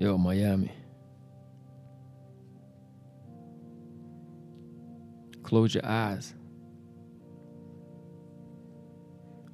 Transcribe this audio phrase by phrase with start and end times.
[0.00, 0.72] Yo, Miami.
[5.42, 6.32] Close your eyes.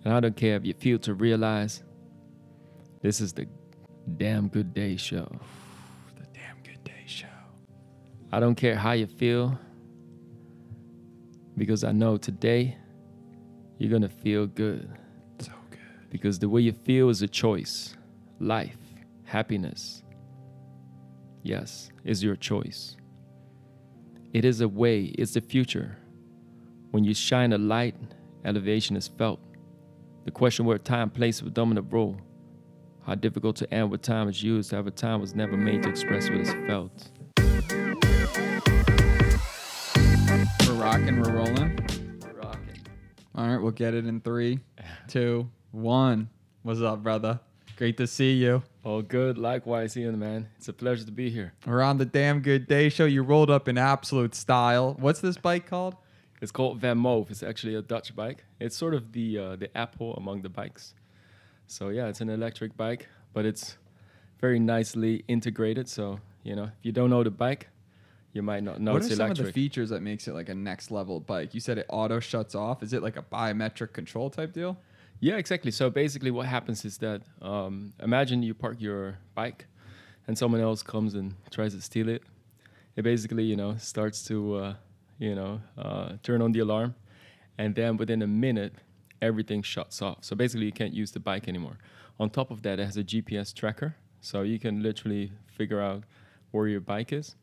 [0.05, 1.83] And I don't care if you feel to realize
[3.03, 3.49] this is the
[4.19, 5.29] damn good day show.
[6.17, 7.27] The damn good day show.
[8.31, 9.59] I don't care how you feel
[11.57, 12.77] because I know today
[13.79, 14.89] you're going to feel good.
[15.41, 15.81] So good.
[16.09, 17.97] Because the way you feel is a choice.
[18.39, 18.79] Life,
[19.25, 20.05] happiness,
[21.47, 22.97] yes, is your choice.
[24.33, 25.97] It is a way, it's the future.
[26.91, 27.95] When you shine a light,
[28.45, 29.41] elevation is felt.
[30.25, 32.17] The question where time plays a dominant role.
[33.05, 36.29] How difficult to end what time is used, however, time was never made to express
[36.29, 37.11] what is felt.
[40.67, 41.79] We're rocking, we're rolling.
[42.35, 42.81] Rocking.
[43.37, 44.59] All right, we'll get it in three,
[45.07, 46.29] two, one.
[46.63, 47.39] What's up, brother?
[47.77, 48.63] Great to see you.
[48.85, 49.37] All good.
[49.37, 50.49] Likewise, Ian, man.
[50.57, 51.53] It's a pleasure to be here.
[51.67, 53.05] We're on the damn good day show.
[53.05, 54.97] You rolled up in absolute style.
[54.99, 55.95] What's this bike called?
[56.41, 57.31] It's called VanMoof.
[57.31, 58.45] It's actually a Dutch bike.
[58.61, 60.95] It's sort of the uh, the Apple among the bikes.
[61.67, 63.77] So yeah, it's an electric bike, but it's
[64.41, 65.87] very nicely integrated.
[65.89, 67.69] So you know, if you don't know the bike,
[68.33, 70.49] you might not know what it's are some of the features that makes it like
[70.49, 71.53] a next level bike?
[71.53, 72.83] You said it auto shuts off.
[72.83, 74.79] Is it like a biometric control type deal?
[75.21, 75.71] Yeah, exactly.
[75.71, 79.67] So basically, what happens is that um, imagine you park your bike,
[80.27, 82.23] and someone else comes and tries to steal it.
[82.97, 84.75] It basically, you know, starts to, uh,
[85.19, 86.95] you know, uh, turn on the alarm,
[87.59, 88.75] and then within a minute,
[89.23, 90.19] everything shuts off.
[90.25, 91.79] So basically, you can't use the bike anymore.
[92.19, 96.05] On top of that, it has a GPS tracker, so you can literally figure out
[96.51, 97.37] where your bike is.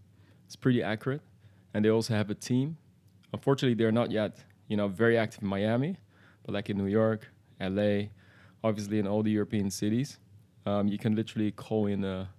[0.45, 1.21] It's pretty accurate,
[1.73, 2.77] and they also have a team.
[3.31, 5.97] Unfortunately, they're not yet, you know, very active in Miami,
[6.45, 8.07] but like in New York, LA,
[8.63, 10.17] obviously in all the European cities,
[10.65, 12.29] um, you can literally call in a,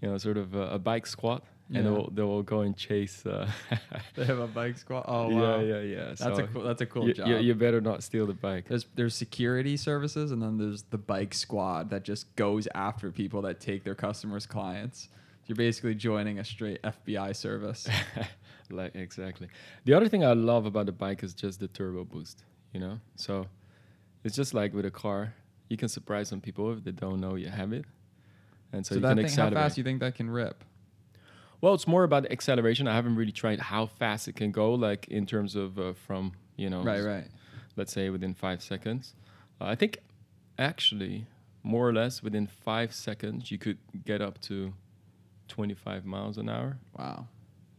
[0.00, 1.42] you know, sort of a, a bike squad,
[1.72, 3.24] and they will they will go and chase.
[3.24, 3.48] Uh,
[4.16, 5.04] They have a bike squad.
[5.06, 5.60] Oh wow.
[5.60, 5.80] yeah, yeah.
[5.80, 6.04] Yeah.
[6.18, 6.62] That's So a cool.
[6.64, 7.28] That's a cool you, job.
[7.28, 8.66] you, you better not steal the bike.
[8.68, 13.42] There's there's security services and then there's the bike squad that just goes after people
[13.42, 15.08] that take their customers' clients.
[15.46, 17.88] You're basically joining a straight FBI service.
[18.70, 19.48] like exactly.
[19.84, 22.42] The other thing I love about the bike is just the turbo boost.
[22.72, 23.46] You know, so
[24.24, 25.34] it's just like with a car,
[25.68, 27.84] you can surprise some people if they don't know you have it,
[28.72, 30.64] and so, So, you that can thing, how fast do you think that can rip?
[31.60, 32.88] Well, it's more about acceleration.
[32.88, 36.32] I haven't really tried how fast it can go, like in terms of uh, from
[36.56, 37.26] you know, Right, right.
[37.76, 39.14] let's say within five seconds.
[39.60, 39.98] Uh, I think
[40.58, 41.26] actually
[41.62, 44.72] more or less within five seconds you could get up to
[45.48, 46.78] 25 miles an hour.
[46.98, 47.26] Wow.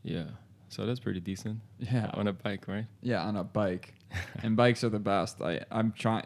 [0.04, 0.26] Yeah,
[0.70, 2.10] so that's pretty decent Yeah.
[2.14, 2.86] on a bike, right?
[3.02, 3.94] Yeah, on a bike.
[4.44, 5.42] and bikes are the best.
[5.42, 6.26] I I'm trying.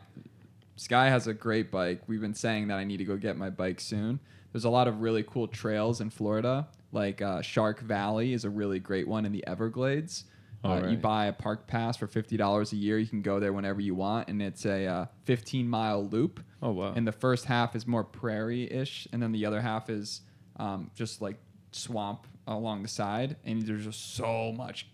[0.78, 2.02] Sky has a great bike.
[2.08, 4.20] We've been saying that I need to go get my bike soon.
[4.52, 6.68] There's a lot of really cool trails in Florida.
[6.92, 10.26] Like uh, Shark Valley is a really great one in the Everglades.
[10.64, 12.98] Uh, You buy a park pass for fifty dollars a year.
[12.98, 16.40] You can go there whenever you want, and it's a uh, 15 mile loop.
[16.62, 16.94] Oh wow.
[16.96, 20.22] And the first half is more prairie-ish, and then the other half is
[20.58, 21.38] um, just like
[21.72, 23.36] swamp along the side.
[23.46, 24.88] And there's just so much,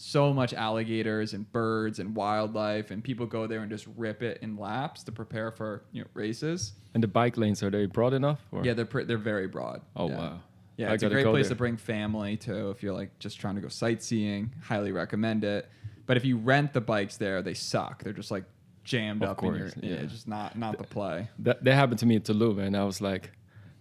[0.00, 4.38] so much alligators and birds and wildlife, and people go there and just rip it
[4.40, 6.72] in laps to prepare for you know races.
[6.94, 8.40] and the bike lanes are they broad enough?
[8.50, 8.64] Or?
[8.64, 9.82] Yeah, they're they're very broad.
[9.94, 10.18] Oh yeah.
[10.18, 10.40] wow.
[10.78, 11.54] Yeah, I it's a great place there.
[11.54, 14.54] to bring family to if you're like just trying to go sightseeing.
[14.62, 15.68] Highly recommend it.
[16.06, 18.02] But if you rent the bikes there, they suck.
[18.02, 18.44] They're just like
[18.84, 20.04] jammed Of up in your course, yeah, yeah.
[20.06, 21.28] just not not the play.
[21.40, 23.32] That that happened to me in Tulum, and I was like,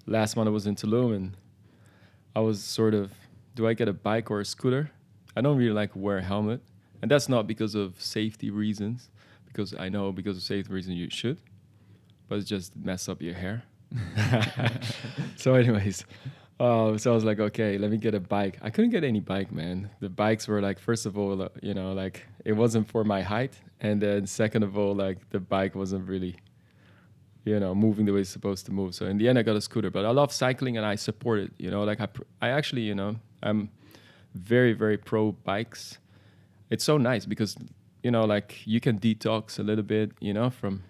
[0.06, 1.38] last month I was in Tulum, and
[2.36, 3.14] I was sort of,
[3.56, 4.92] do I get a bike or a scooter?
[5.40, 6.62] I don't really like wear a helmet,
[7.02, 9.10] and that's not because of safety reasons,
[9.48, 11.38] because I know because of safety reasons you should,
[12.28, 13.64] but it's just mess up your hair.
[15.38, 16.04] so, anyways,
[16.60, 18.60] uh, so I was like, okay, let me get a bike.
[18.62, 19.90] I couldn't get any bike, man.
[20.02, 23.22] The bikes were like, first of all, uh, you know, like it wasn't for my
[23.22, 26.36] height, and then second of all, like the bike wasn't really
[27.46, 28.94] you know, moving the way it's supposed to move.
[28.94, 29.90] So in the end, I got a scooter.
[29.90, 31.54] But I love cycling and I support it.
[31.58, 33.70] You know, like I, pr- I actually, you know, I'm
[34.40, 35.98] very, very pro bikes.
[36.70, 37.56] It's so nice because,
[38.04, 40.84] you know, like you can detox a little bit, you know, from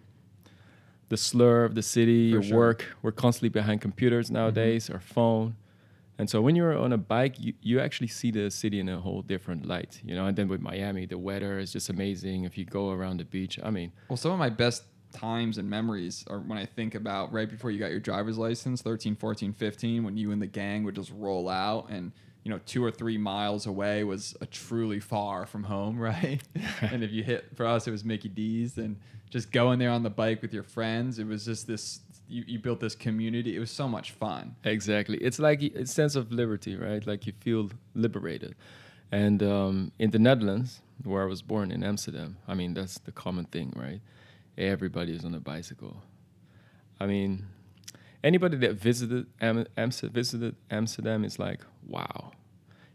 [1.10, 2.58] the slur of the city, For your sure.
[2.58, 2.86] work.
[3.02, 4.36] We're constantly behind computers mm-hmm.
[4.36, 5.56] nowadays, or phone.
[6.18, 9.00] And so when you're on a bike, you, you actually see the city in a
[9.00, 10.26] whole different light, you know.
[10.26, 12.44] And then with Miami, the weather is just amazing.
[12.44, 15.70] If you go around the beach, I mean, Well, some of my best times and
[15.70, 19.54] memories are when I think about right before you got your driver's license, 13, 14,
[19.54, 22.12] 15, when you and the gang would just roll out and,
[22.44, 26.42] you know, two or three miles away was a truly far from home, right?
[26.82, 28.98] and if you hit, for us, it was Mickey D's and
[29.30, 32.60] just going there on the bike with your friends, it was just this you, you
[32.60, 33.56] built this community.
[33.56, 34.56] It was so much fun.
[34.64, 35.18] Exactly.
[35.18, 37.06] It's like a sense of liberty, right?
[37.06, 38.56] Like you feel liberated.
[39.12, 43.12] And um, in the Netherlands, where I was born in Amsterdam, I mean, that's the
[43.12, 44.02] common thing, right?
[44.58, 46.04] Everybody is on a bicycle.
[47.00, 47.48] I mean,
[48.24, 52.32] anybody that visited Am- Amsterdam, visited Amsterdam is like, wow.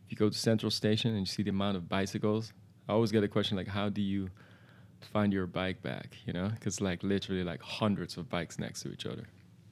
[0.04, 2.52] If you go to Central Station and you see the amount of bicycles,
[2.88, 4.28] I always get a question like, how do you
[5.12, 6.16] find your bike back?
[6.26, 9.24] You know, because like literally like hundreds of bikes next to each other.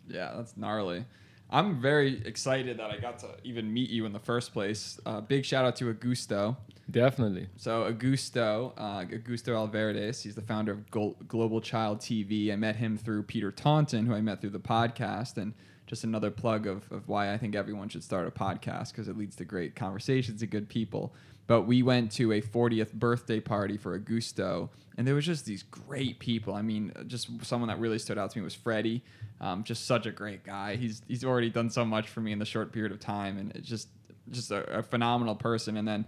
[0.09, 1.05] Yeah, that's gnarly.
[1.53, 4.99] I'm very excited that I got to even meet you in the first place.
[5.05, 6.57] Uh, big shout out to Augusto.
[6.91, 7.49] Definitely.
[7.59, 12.51] So Augusto, uh, Augusto Alverdes, he's the founder of Gol- Global Child TV.
[12.51, 15.53] I met him through Peter Taunton, who I met through the podcast, and
[15.87, 19.19] just another plug of, of why I think everyone should start a podcast because it
[19.19, 21.13] leads to great conversations and good people.
[21.47, 25.63] But we went to a 40th birthday party for Augusto, and there was just these
[25.63, 26.55] great people.
[26.55, 29.03] I mean, just someone that really stood out to me was Freddie.
[29.41, 30.77] Um, just such a great guy.
[30.77, 33.51] He's he's already done so much for me in the short period of time, and
[33.57, 33.89] it's just
[34.31, 35.77] just a, a phenomenal person.
[35.77, 36.05] And then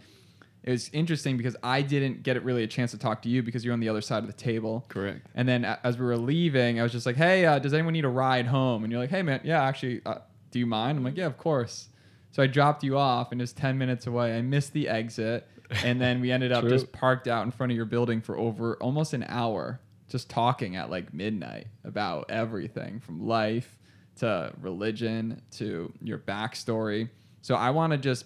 [0.62, 3.42] it was interesting because I didn't get it really a chance to talk to you
[3.42, 4.84] because you're on the other side of the table.
[4.88, 5.26] Correct.
[5.34, 8.04] And then as we were leaving, I was just like, "Hey, uh, does anyone need
[8.04, 10.19] a ride home?" And you're like, "Hey, man, yeah, actually, uh,
[10.50, 11.88] do you mind?" I'm like, "Yeah, of course."
[12.34, 14.36] So I dropped you off, and it was ten minutes away.
[14.36, 15.46] I missed the exit,
[15.84, 18.75] and then we ended up just parked out in front of your building for over
[18.78, 19.78] almost an hour,
[20.08, 23.78] just talking at like midnight about everything from life
[24.16, 27.08] to religion to your backstory.
[27.40, 28.25] So I want to just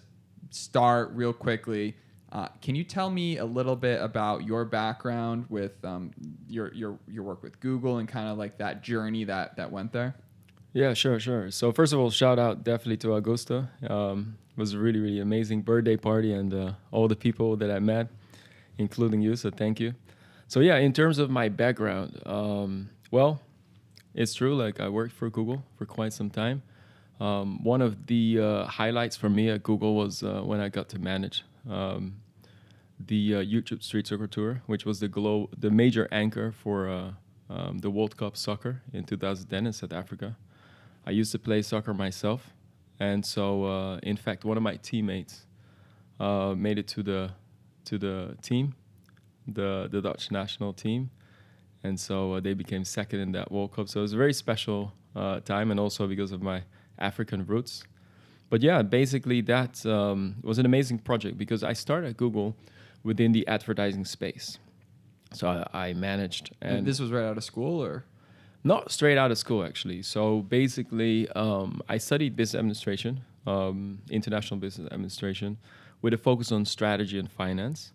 [0.49, 1.95] start real quickly.
[2.33, 6.13] Uh, can you tell me a little bit about your background with um,
[6.49, 9.93] your your your work with Google and kind of like that journey that that went
[9.93, 10.15] there?
[10.73, 11.51] Yeah, sure, sure.
[11.51, 13.69] So first of all, shout out definitely to Augusto.
[13.91, 17.71] Um, it was a really, really amazing birthday party and uh, all the people that
[17.71, 18.09] I met,
[18.77, 19.35] including you.
[19.37, 19.95] So thank you.
[20.47, 23.41] So yeah, in terms of my background, um, well,
[24.15, 24.57] it's true.
[24.57, 26.63] Like I worked for Google for quite some time.
[27.21, 30.89] Um, one of the uh, highlights for me at Google was uh, when I got
[30.91, 32.17] to manage um,
[33.01, 37.11] the uh, YouTube Street Soccer Tour, which was the glo- the major anchor for uh,
[37.51, 40.37] um, the World Cup soccer in 2010 in South Africa.
[41.09, 42.41] I used to play soccer myself,
[43.01, 45.47] and so uh, in fact, one of my teammates
[46.21, 47.31] uh, made it to the
[47.87, 48.75] to the team,
[49.47, 51.11] the the Dutch national team,
[51.83, 53.89] and so uh, they became second in that World Cup.
[53.89, 56.63] So it was a very special uh, time, and also because of my
[56.99, 57.85] African roots.
[58.51, 62.55] But yeah, basically that um, was an amazing project because I started at Google
[63.03, 64.59] within the advertising space.
[65.33, 68.05] So I, I managed And and this was right out of school, or
[68.69, 70.03] not straight out of school actually.
[70.03, 75.57] So basically, um, I studied business administration, um, international business administration,
[76.03, 77.93] with a focus on strategy and finance.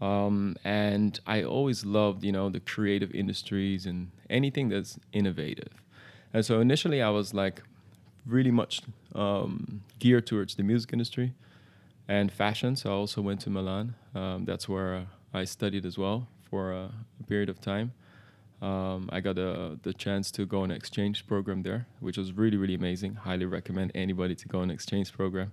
[0.00, 5.72] Um, and I always loved, you know, the creative industries and anything that's innovative.
[6.34, 7.62] And so initially, I was like
[8.26, 8.82] really much
[9.14, 11.32] um, geared towards the music industry
[12.06, 12.76] and fashion.
[12.76, 13.94] So I also went to Milan.
[14.14, 16.90] Um, that's where I studied as well for a
[17.26, 17.92] period of time.
[18.64, 22.32] Um, I got uh, the chance to go on an exchange program there, which was
[22.32, 23.12] really, really amazing.
[23.16, 25.52] Highly recommend anybody to go on an exchange program.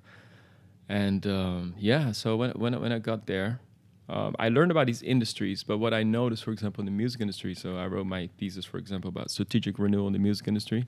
[0.88, 3.60] And um, yeah, so when, when, I- when I got there,
[4.08, 5.64] um, I learned about these industries.
[5.64, 8.64] But what I noticed, for example, in the music industry, so I wrote my thesis,
[8.66, 10.88] for example, about strategic renewal in the music industry.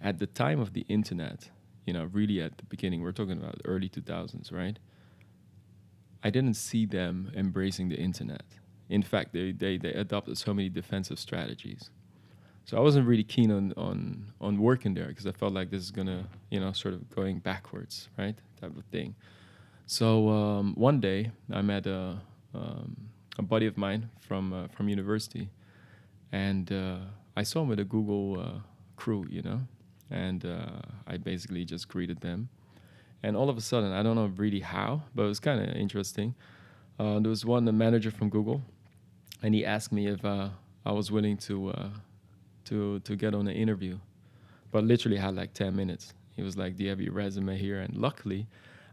[0.00, 1.50] At the time of the internet,
[1.84, 4.78] you know, really at the beginning, we're talking about early 2000s, right?
[6.22, 8.44] I didn't see them embracing the internet.
[8.90, 11.90] In fact, they, they, they adopted so many defensive strategies.
[12.64, 15.82] So I wasn't really keen on, on, on working there because I felt like this
[15.82, 18.36] is gonna, you know, sort of going backwards, right?
[18.60, 19.14] Type of thing.
[19.86, 22.20] So um, one day I met a,
[22.54, 22.96] um,
[23.38, 25.48] a buddy of mine from, uh, from university
[26.32, 26.98] and uh,
[27.36, 28.58] I saw him with a Google uh,
[28.96, 29.60] crew, you know,
[30.10, 32.48] and uh, I basically just greeted them.
[33.22, 35.74] And all of a sudden, I don't know really how, but it was kind of
[35.76, 36.34] interesting.
[36.98, 38.62] Uh, there was one manager from Google,
[39.42, 40.48] and he asked me if uh,
[40.84, 41.88] I was willing to uh,
[42.66, 43.98] to to get on an interview,
[44.70, 46.14] but literally had like ten minutes.
[46.36, 48.46] He was like, "Do you have your resume here?" And luckily,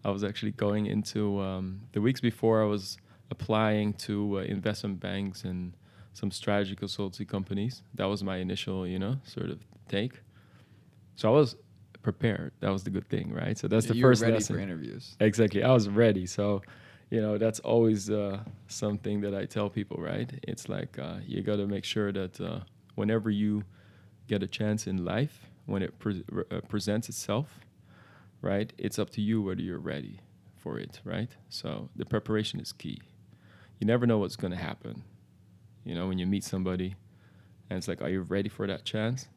[0.03, 2.97] I was actually going into um, the weeks before I was
[3.29, 5.73] applying to uh, investment banks and
[6.13, 7.83] some strategy consultancy companies.
[7.95, 10.21] That was my initial, you know, sort of take.
[11.15, 11.55] So I was
[12.03, 12.53] prepared.
[12.61, 13.57] That was the good thing, right?
[13.57, 14.55] So that's Yeah, the you were first ready lesson.
[14.55, 15.15] for interviews.
[15.19, 15.61] Exactly.
[15.63, 16.25] I was ready.
[16.25, 16.61] So,
[17.09, 20.31] you know, that's always uh, something that I tell people, right?
[20.43, 22.59] It's like uh, you got to make sure that uh,
[22.95, 23.63] whenever you
[24.27, 27.59] get a chance in life, when it pre- uh, presents itself,
[28.41, 30.19] right, it's up to you whether you're ready
[30.57, 31.29] for it, right?
[31.49, 33.01] So the preparation is key.
[33.79, 35.03] You never know what's going to happen.
[35.85, 36.95] You know, when you meet somebody
[37.69, 39.27] and it's like, are you ready for that chance?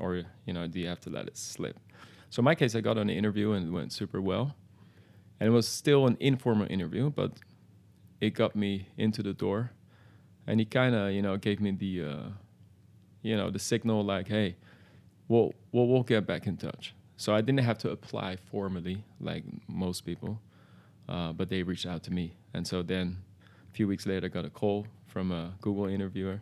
[0.00, 1.78] or you know do you have to let it slip?
[2.30, 4.54] So in my case, I got on an interview and it went super well,
[5.40, 7.32] and it was still an informal interview, but
[8.20, 9.70] it got me into the door,
[10.46, 12.28] and he kind of you know gave me the uh,
[13.22, 14.56] you know the signal like, hey,
[15.28, 16.94] we'll, we'll we'll get back in touch.
[17.16, 20.40] So I didn't have to apply formally like most people,
[21.08, 23.18] uh, but they reached out to me, and so then
[23.68, 26.40] a few weeks later, I got a call from a Google interviewer,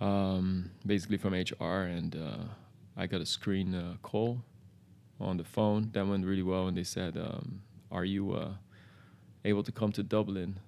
[0.00, 2.44] um, basically from HR, and uh,
[2.96, 4.42] I got a screen uh, call
[5.20, 5.90] on the phone.
[5.92, 8.52] That went really well, and they said, um, "Are you uh,
[9.44, 10.58] able to come to Dublin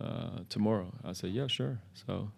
[0.00, 2.30] uh, tomorrow?" I said, "Yeah, sure." So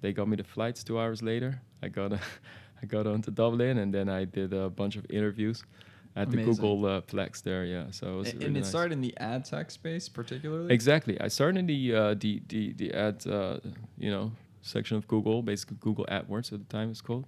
[0.00, 0.84] they got me the flights.
[0.84, 2.20] Two hours later, I got a
[2.82, 5.64] I got on to Dublin, and then I did a bunch of interviews
[6.16, 6.44] at Amazing.
[6.44, 7.64] the Google uh, Plex there.
[7.64, 8.68] Yeah, so it was and really it nice.
[8.68, 10.72] started in the ad tech space, particularly.
[10.74, 11.20] Exactly.
[11.20, 13.58] I started in the uh, the the the ad uh,
[13.98, 17.26] you know section of Google, basically Google AdWords at the time it's called,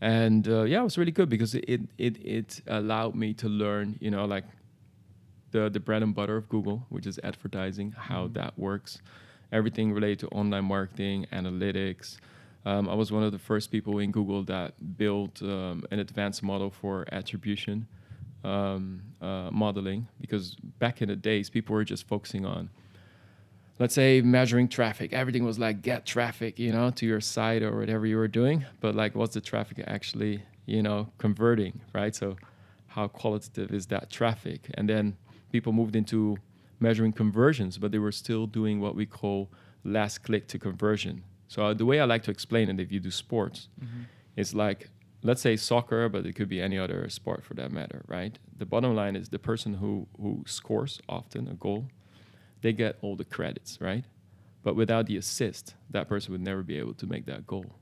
[0.00, 3.96] and uh, yeah, it was really good because it, it it allowed me to learn
[4.00, 4.44] you know like
[5.52, 8.34] the the bread and butter of Google, which is advertising, how Mhm.
[8.34, 9.00] that works,
[9.52, 12.18] everything related to online marketing, analytics.
[12.64, 16.42] Um, I was one of the first people in Google that built um, an advanced
[16.42, 17.86] model for attribution
[18.44, 22.70] um, uh, modeling because back in the days, people were just focusing on,
[23.78, 25.12] let's say, measuring traffic.
[25.12, 28.64] Everything was like get traffic, you know, to your site or whatever you were doing.
[28.80, 32.14] But like, what's the traffic actually, you know, converting, right?
[32.14, 32.36] So,
[32.88, 34.70] how qualitative is that traffic?
[34.74, 35.16] And then
[35.52, 36.38] people moved into
[36.80, 39.50] measuring conversions, but they were still doing what we call
[39.84, 41.22] last click to conversion.
[41.48, 44.06] So uh, the way I like to explain it, if you do sports, Mhm.
[44.36, 44.90] it's like
[45.22, 48.38] let's say soccer, but it could be any other sport for that matter, right?
[48.58, 51.88] The bottom line is the person who who scores often a goal,
[52.62, 54.04] they get all the credits, right?
[54.62, 57.76] But without the assist, that person would never be able to make that goal.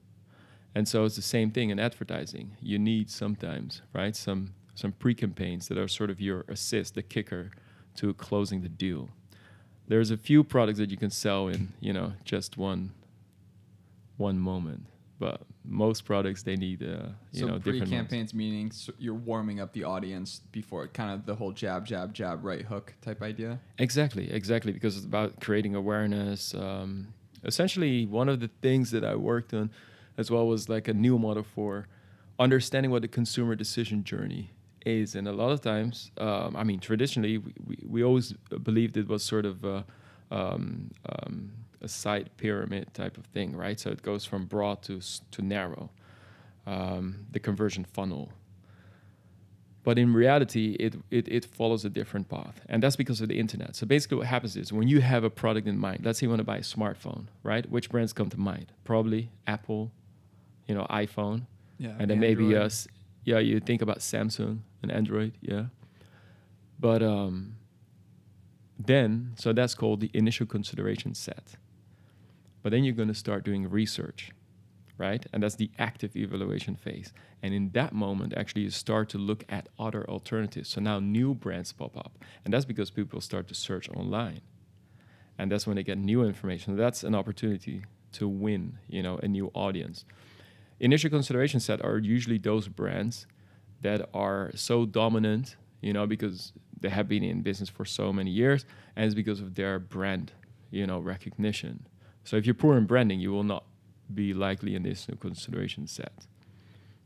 [0.75, 2.57] And so it's the same thing in advertising.
[2.61, 7.53] You need sometimes, right, some some pre-campaigns that are sort of your assist, the kicker
[7.95, 9.09] to closing the deal.
[9.87, 12.93] There's a few products that you can sell in, you know, just one
[14.17, 14.87] one moment.
[15.19, 17.91] But most products they need uh, you so know different ones.
[17.91, 22.45] pre-campaigns meaning you're warming up the audience before kind of the whole jab, jab, jab,
[22.45, 23.61] right hook type idea.
[23.79, 26.53] Exactly, exactly, because it's about creating awareness.
[26.55, 29.71] Um, essentially, one of the things that I worked on
[30.17, 31.87] as well was like a new model for
[32.39, 34.51] understanding what the consumer decision journey
[34.85, 35.15] is.
[35.15, 39.09] And a lot of times, um, I mean, traditionally, we, we, we always believed it
[39.09, 39.85] was sort of a,
[40.31, 41.53] um, um,
[41.85, 43.79] a side pyramid type of thing, right?
[43.79, 45.01] So it goes from broad to,
[45.31, 45.91] to narrow,
[46.67, 48.33] um, the conversion funnel.
[49.85, 52.63] But in reality, it, it, it follows a different path.
[52.71, 53.77] And that's because of the internet.
[53.77, 56.31] So basically, what happens is when you have a product in mind, let's say you
[56.31, 57.69] want to buy a smartphone, right?
[57.71, 58.73] Which brands come to mind?
[58.85, 59.93] Probably Apple,
[60.67, 61.43] you know, iPhone.
[61.79, 61.97] Yeah.
[61.99, 62.89] and then maybe uh, s-
[63.25, 65.65] yeah, you think about Samsung and Android, yeah.
[66.81, 67.57] But um,
[68.79, 71.57] then, so that's called the initial consideration set.
[72.65, 74.31] But then you're going to start doing research,
[74.97, 75.25] right?
[75.35, 77.13] And that's the active evaluation phase.
[77.43, 80.71] And in that moment, actually, you start to look at other alternatives.
[80.71, 82.19] So now new brands pop up.
[82.43, 84.41] And that's because people start to search online.
[85.37, 86.75] And that's when they get new information.
[86.75, 90.07] That's an opportunity to win, you know, a new audience.
[90.81, 93.27] Initial consideration set are usually those brands
[93.83, 98.31] that are so dominant, you know, because they have been in business for so many
[98.31, 98.65] years,
[98.97, 100.33] and it's because of their brand,
[100.71, 101.87] you know, recognition.
[102.25, 103.65] So if you're poor in branding, you will not
[104.13, 106.27] be likely in this consideration set.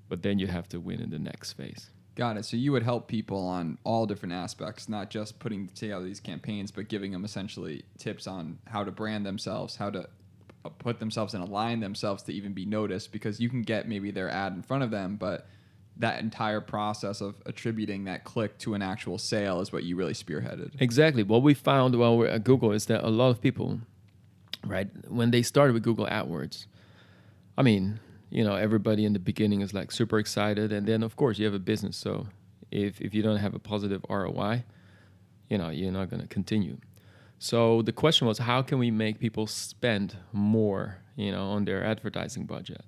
[0.08, 1.90] But then you have to win in the next phase.
[2.14, 2.44] Got it.
[2.44, 6.70] So you would help people on all different aspects, not just putting together these campaigns,
[6.70, 10.08] but giving them essentially tips on how to brand themselves, how to
[10.64, 13.12] uh, put themselves and align themselves to even be noticed.
[13.12, 15.46] Because you can get maybe their ad in front of them, but
[15.96, 20.12] that entire process of attributing that click to an actual sale is what you really
[20.12, 20.72] spearheaded.
[20.80, 21.22] Exactly.
[21.22, 23.80] What we found while we're at Google is that a lot of people,
[24.66, 26.66] right, when they started with Google AdWords,
[27.56, 28.00] I mean,
[28.30, 31.44] you know, everybody in the beginning is like super excited, and then of course you
[31.46, 32.26] have a business, so
[32.70, 34.64] if if you don't have a positive ROI,
[35.48, 36.78] you know, you're not going to continue.
[37.38, 41.84] So the question was, how can we make people spend more, you know, on their
[41.84, 42.84] advertising budget?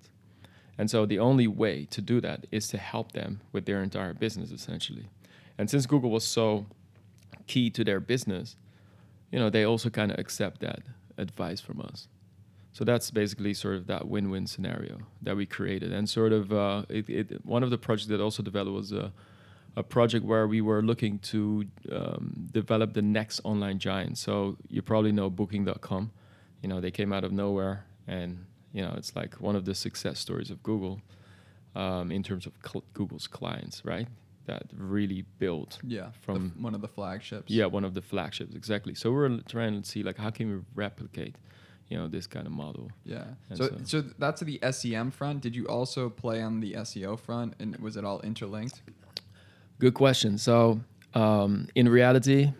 [0.76, 4.14] And so the only way to do that is to help them with their entire
[4.14, 5.08] business, essentially.
[5.56, 6.66] And since Google was so
[7.46, 8.56] key to their business,
[9.30, 10.80] you know, they also kind of accept that
[11.20, 12.08] advice from us.
[12.72, 15.92] So that's basically sort of that win-win scenario that we created.
[15.92, 19.12] And sort of uh, it, it, one of the projects that also developed was a,
[19.76, 24.18] a project where we were looking to um, develop the next online giant.
[24.18, 26.12] So you probably know Booking.com.
[26.62, 29.74] You know, they came out of nowhere, and you know, it's like one of the
[29.74, 31.00] success stories of Google.
[31.74, 34.08] um, in terms of cl- Google's clients, right?
[34.47, 37.50] That really built Yeah, From- one of the flagships.
[37.52, 38.94] yeah one of the flagships exactly.
[38.94, 41.37] So we're trying to see like how can we replicate,
[41.88, 42.90] you know, this kind of model.
[43.04, 43.25] Yeah.
[43.54, 45.42] So, so- so that's the SEM front.
[45.42, 48.82] Did you also play on the SEO front, and was it all interlinked?
[49.78, 50.37] Good question.
[50.38, 50.80] So,
[51.14, 52.52] um, in reality,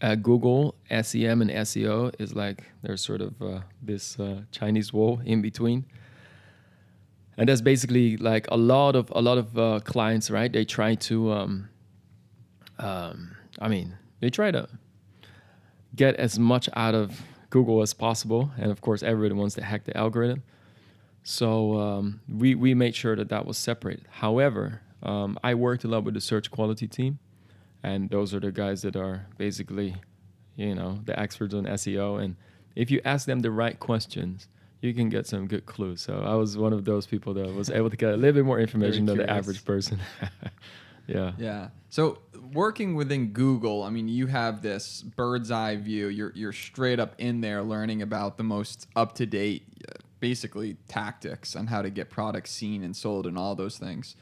[0.00, 5.20] at Google, SEM and SEO is like there's sort of uh, this uh, Chinese wall
[5.24, 5.84] in between,
[7.36, 10.52] and that's basically like a lot of a lot of uh, clients, right?
[10.52, 11.68] They try to, um,
[12.78, 14.68] um, I mean, they try to
[15.94, 19.84] get as much out of Google as possible, and of course, everybody wants to hack
[19.84, 20.42] the algorithm.
[21.22, 24.06] So um, we we made sure that that was separated.
[24.10, 27.18] However, um, I worked a lot with the search quality team,
[27.82, 29.96] and those are the guys that are basically,
[30.56, 32.22] you know, the experts on SEO.
[32.22, 32.36] And
[32.74, 34.48] if you ask them the right questions,
[34.86, 36.00] you can get some good clues.
[36.00, 38.44] So I was one of those people that was able to get a little bit
[38.44, 39.98] more information than the average person.
[41.06, 41.32] yeah.
[41.38, 41.68] Yeah.
[41.90, 42.18] So
[42.52, 46.08] working within Google, I mean, you have this bird's eye view.
[46.08, 49.64] You're you're straight up in there learning about the most up to date,
[50.20, 54.16] basically tactics on how to get products seen and sold and all those things.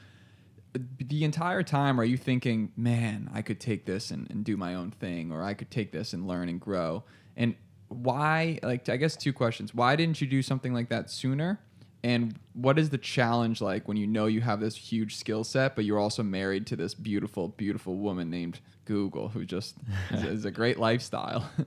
[0.99, 4.75] The entire time, are you thinking, man, I could take this and, and do my
[4.75, 7.05] own thing, or I could take this and learn and grow?
[7.37, 7.55] And
[8.03, 9.75] why, like, I guess two questions.
[9.75, 11.61] Why didn't you do something like that sooner?
[12.03, 15.75] And what is the challenge like when you know you have this huge skill set,
[15.75, 19.77] but you're also married to this beautiful, beautiful woman named Google, who just
[20.11, 21.51] is, is a great lifestyle?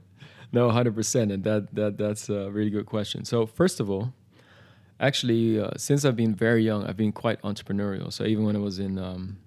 [0.54, 3.26] No, hundred percent, and that that that's a really good question.
[3.26, 4.14] So first of all,
[5.00, 8.14] actually, uh, since I've been very young, I've been quite entrepreneurial.
[8.14, 9.38] So even when I was in um,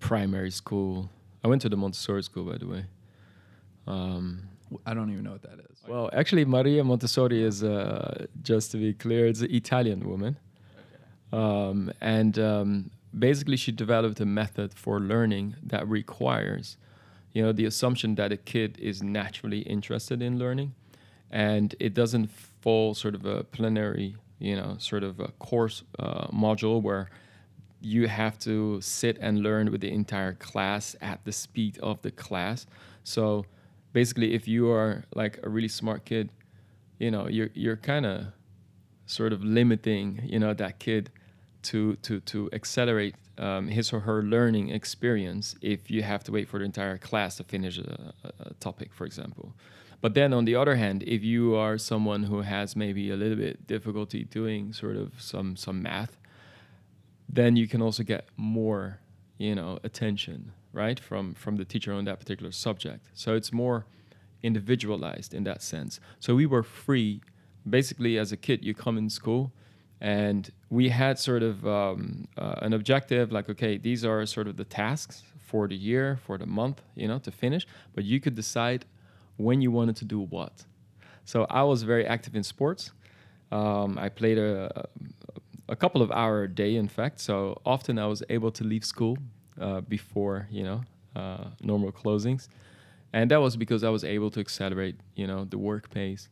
[0.00, 1.10] primary school,
[1.44, 2.84] I went to the Montessori school, by the way.
[3.86, 4.48] Um,
[4.86, 5.77] I don't even know what that is.
[5.88, 10.36] Well, actually, Maria Montessori is, uh, just to be clear, it's an Italian woman.
[11.32, 16.76] Um, and um, basically, she developed a method for learning that requires,
[17.32, 20.74] you know, the assumption that a kid is naturally interested in learning,
[21.30, 26.26] and it doesn't fall sort of a plenary, you know, sort of a course uh,
[26.28, 27.10] module where
[27.80, 32.10] you have to sit and learn with the entire class at the speed of the
[32.10, 32.66] class.
[33.04, 33.46] So
[33.92, 36.30] basically, if you are like a really smart kid,
[36.98, 38.26] you know, you're you're kind of
[39.06, 41.10] sort of limiting, you know, that kid
[41.62, 46.48] to to to accelerate um, his or her learning experience if you have to wait
[46.48, 49.54] for the entire class to finish a, a, topic, for example.
[50.00, 53.36] But then on the other hand, if you are someone who has maybe a little
[53.36, 56.16] bit difficulty doing sort of some some math,
[57.28, 59.00] then you can also get more,
[59.38, 63.08] you know, attention, right, from from the teacher on that particular subject.
[63.14, 63.86] So it's more
[64.42, 66.00] individualized in that sense.
[66.20, 67.20] So we were free.
[67.68, 69.52] Basically, as a kid, you come in school,
[70.00, 74.56] and we had sort of um, uh, an objective, like, okay, these are sort of
[74.56, 77.66] the tasks for the year, for the month, you know, to finish.
[77.94, 78.84] But you could decide
[79.36, 80.64] when you wanted to do what.
[81.24, 82.92] So I was very active in sports.
[83.50, 84.88] Um, I played a,
[85.68, 87.20] a couple of hour a day, in fact.
[87.20, 89.18] So often I was able to leave school
[89.60, 90.82] uh, before you know
[91.16, 92.48] uh, normal closings,
[93.12, 96.28] and that was because I was able to accelerate you know the work pace,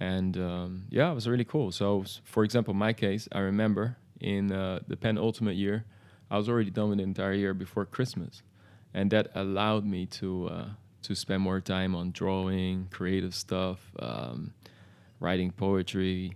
[0.00, 1.72] and um, yeah, it was really cool.
[1.72, 5.84] So for example, my case, I remember in uh, the penultimate year,
[6.30, 8.42] I was already done with the entire year before Christmas,
[8.94, 10.68] and that allowed me to uh,
[11.02, 14.52] to spend more time on drawing, creative stuff, um,
[15.20, 16.34] writing poetry.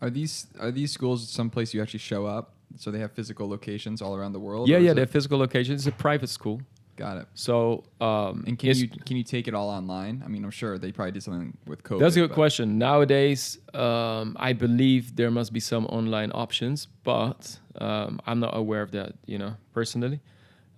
[0.00, 2.51] Are these are these schools someplace you actually show up?
[2.76, 4.68] So they have physical locations all around the world.
[4.68, 5.86] Yeah, yeah, they have physical locations.
[5.86, 6.60] It's a private school.
[6.96, 7.26] got it.
[7.34, 10.22] So, um, And can you can you take it all online?
[10.24, 12.00] I mean, I'm sure they probably did something with COVID.
[12.00, 12.78] That's a good but- question.
[12.78, 18.82] Nowadays, um, I believe there must be some online options, but um, I'm not aware
[18.82, 19.10] of that.
[19.26, 20.20] You know, personally,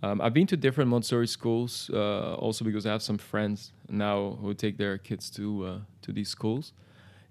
[0.05, 4.39] um, I've been to different Montessori schools, uh, also because I have some friends now
[4.41, 6.73] who take their kids to uh, to these schools.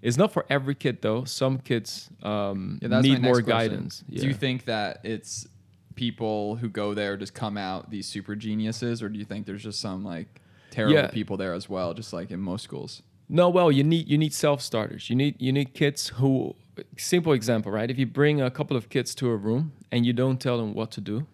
[0.04, 1.24] It's not for every kid though.
[1.24, 3.46] Some kids um, Yeah, need more question.
[3.46, 4.04] guidance.
[4.08, 5.48] Do you think that it's
[5.94, 9.62] people who go there just come out these super geniuses, or do you think there's
[9.62, 10.40] just some like
[10.70, 11.06] terrible Yeah.
[11.08, 13.02] people there as well, just like in most schools?
[13.28, 15.08] No, well, you need you need self starters.
[15.08, 16.54] You need you need kids who
[16.98, 17.90] simple example, right?
[17.90, 20.74] If you bring a couple of kids to a room and you don't tell them
[20.74, 21.26] what to do,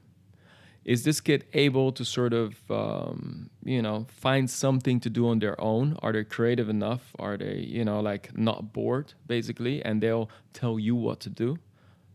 [0.85, 5.39] is this kid able to sort of um, you know find something to do on
[5.39, 5.97] their own?
[6.03, 7.15] Are they creative enough?
[7.19, 9.85] Are they you know like not bored basically?
[9.85, 11.59] And they'll tell you what to do,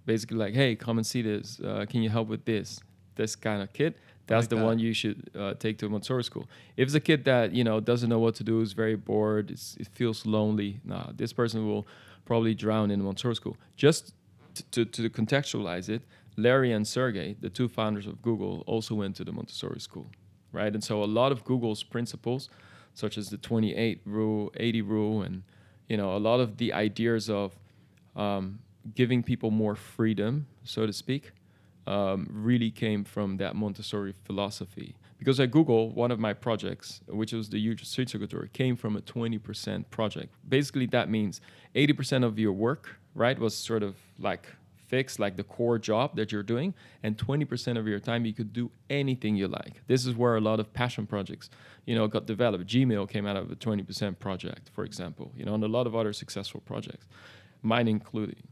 [0.05, 1.59] basically like, hey, come and see this.
[1.59, 2.79] Uh, can you help with this?
[3.15, 3.95] This kind of kid.
[4.27, 4.65] That's like the that.
[4.65, 6.49] one you should uh, take to a Montessori school.
[6.77, 9.51] If it's a kid that you know doesn't know what to do, is very bored,
[9.51, 11.87] it's, it feels lonely, nah, this person will
[12.25, 13.55] probably drown in Montessori school.
[13.77, 14.13] Just
[14.71, 16.01] to, to contextualize it,
[16.37, 20.07] Larry and Sergey, the two founders of Google, also went to the Montessori school,
[20.51, 20.73] right?
[20.73, 22.49] And so a lot of Google's principles,
[22.93, 25.43] such as the 28 rule, 80 rule, and
[25.87, 27.57] you know a lot of the ideas of
[28.15, 28.59] um,
[28.93, 31.31] giving people more freedom, so to speak,
[31.87, 34.95] um, really came from that Montessori philosophy.
[35.17, 38.97] Because at Google, one of my projects, which was the huge soccer tour, came from
[38.97, 40.33] a 20% project.
[40.47, 41.41] Basically, that means
[41.73, 44.47] 80% of your work, right, was sort of like
[44.95, 48.51] fixed, like the core job that you're doing, and 20% of your time you could
[48.61, 49.73] do anything you like.
[49.87, 51.49] This is where a lot of passion projects,
[51.85, 52.65] you know, got developed.
[52.73, 55.93] Gmail came out of a 20% project, for example, you know, and a lot of
[55.99, 57.05] other successful projects,
[57.61, 58.43] mine including.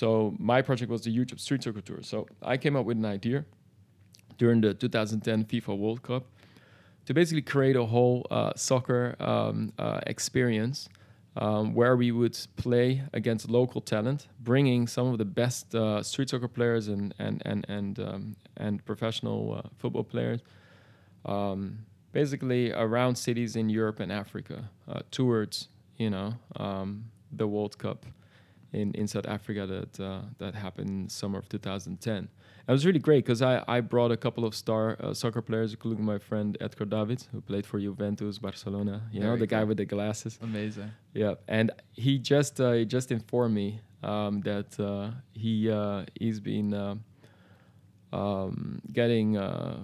[0.00, 2.02] So my project was the YouTube Street Soccer Tour.
[2.02, 3.44] So I came up with an idea
[4.38, 6.24] during the 2010 FIFA World Cup
[7.06, 10.88] to basically create a whole uh, soccer um, uh, experience
[11.36, 16.30] um, where we would play against local talent, bringing some of the best uh, street
[16.30, 20.40] soccer players and and and and um, and professional uh, football players,
[21.24, 21.78] um,
[22.12, 25.68] basically around cities in Europe and Africa uh, towards
[25.98, 28.06] you know um, the World Cup
[28.72, 32.28] in, in South Africa that uh, that happened in summer of 2010.
[32.68, 35.72] It was really great because I, I brought a couple of star uh, soccer players,
[35.72, 39.02] including my friend Edgar Davids, who played for Juventus, Barcelona.
[39.12, 40.36] You know, the guy with the glasses.
[40.42, 40.90] Amazing.
[41.14, 46.40] Yeah, and he just uh, he just informed me um, that uh, he uh, he's
[46.40, 46.96] been uh,
[48.12, 49.78] um, getting uh,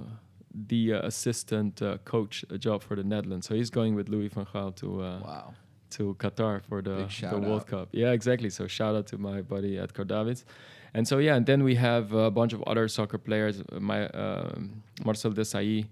[0.68, 3.46] the uh, assistant uh, coach a job for the Netherlands.
[3.46, 5.54] So he's going with Louis van Gaal to uh, Wow.
[5.90, 7.66] to Qatar for the, the World out.
[7.66, 7.88] Cup.
[7.92, 8.50] Yeah, exactly.
[8.50, 10.44] So shout out to my buddy Edgar Davids.
[10.94, 13.60] And so yeah, and then we have a bunch of other soccer players.
[13.60, 15.86] Uh, My um, Marcel Desailly,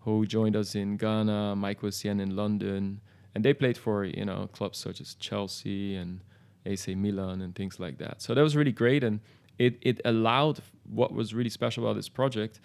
[0.00, 3.00] who joined us in Ghana, Mike Essien in London,
[3.34, 6.20] and they played for you know clubs such as Chelsea and
[6.66, 8.20] AC Milan and things like that.
[8.20, 9.20] So that was really great, and
[9.58, 12.60] it it allowed what was really special about this project.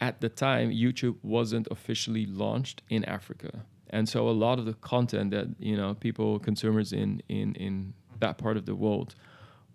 [0.00, 4.74] At the time, YouTube wasn't officially launched in Africa, and so a lot of the
[4.74, 9.14] content that you know people consumers in in in that part of the world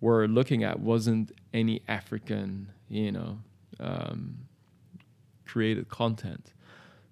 [0.04, 3.40] were looking at wasn't any African you know
[3.80, 4.20] um,
[5.46, 6.54] created content.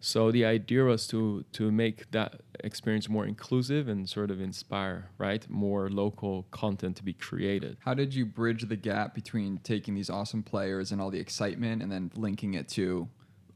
[0.03, 5.09] So the idea was to to make that experience more inclusive and sort of inspire,
[5.17, 5.43] right?
[5.49, 7.77] More local content to be created.
[7.87, 11.81] How did you bridge the gap between taking these awesome players and all the excitement
[11.83, 13.07] and then linking it to,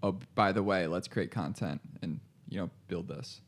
[0.04, 3.42] oh, by the way, let's create content and you know build this?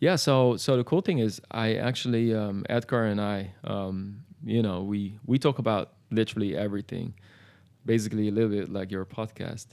[0.00, 0.16] Yeah.
[0.16, 4.82] So so the cool thing is, I actually um, Edgar and I, um, you know,
[4.82, 7.14] we we talk about literally everything,
[7.84, 9.66] basically a little bit like your podcast,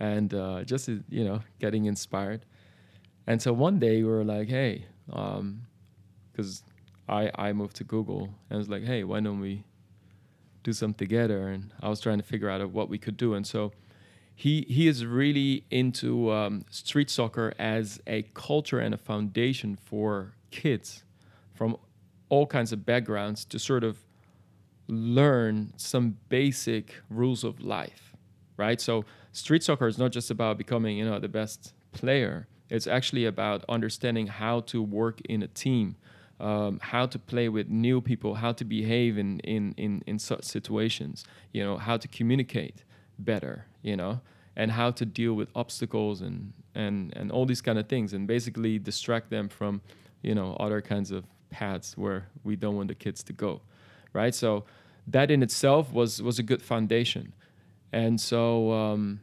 [0.00, 2.44] and uh, just you know getting inspired.
[3.26, 6.62] And so one day we were like, hey, because
[7.08, 9.64] I I moved to Google and I was like, hey, why don't we
[10.62, 11.48] do something together?
[11.48, 13.72] And I was trying to figure out what we could do, and so
[14.34, 20.34] he he is really into um, street soccer as a culture and a foundation for
[20.50, 21.04] kids
[21.54, 21.76] from
[22.28, 24.05] all kinds of backgrounds to sort of
[24.88, 28.06] learn some basic rules of life
[28.56, 28.80] right?
[28.80, 32.46] So street soccer is not just about becoming you know the best player.
[32.68, 35.96] It's actually about understanding how to work in a team
[36.40, 40.44] um, how to play with new people how to behave in, in, in, in such
[40.44, 42.84] situations you know how to communicate
[43.18, 44.20] better you know
[44.54, 48.26] and how to deal with obstacles and and and all these kind of things and
[48.26, 49.80] basically distract them from
[50.22, 53.62] you know other kinds of paths where we don't want the kids to go
[54.20, 54.50] right so
[55.16, 57.24] that in itself was was a good foundation
[57.92, 59.20] and so um,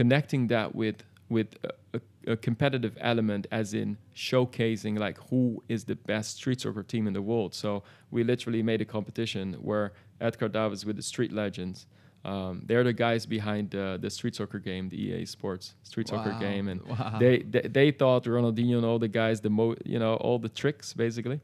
[0.00, 0.98] connecting that with
[1.36, 5.42] with a, a, a competitive element as in showcasing like who
[5.74, 7.82] is the best street soccer team in the world so
[8.14, 9.86] we literally made a competition where
[10.20, 11.86] edgar davids with the street legends
[12.24, 16.32] um, they're the guys behind uh, the street soccer game, the EA Sports street soccer
[16.32, 16.40] Wow.
[16.48, 17.18] game, and Wow.
[17.20, 20.48] they, they they thought Ronaldinho and all the guys, the mo, you know, all the
[20.48, 21.38] tricks basically.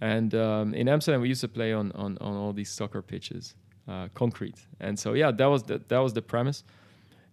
[0.00, 3.54] And um, in Amsterdam, we used to play on on, on all these soccer pitches,
[3.88, 4.66] uh, concrete.
[4.80, 6.64] And so yeah, that was the that was the premise.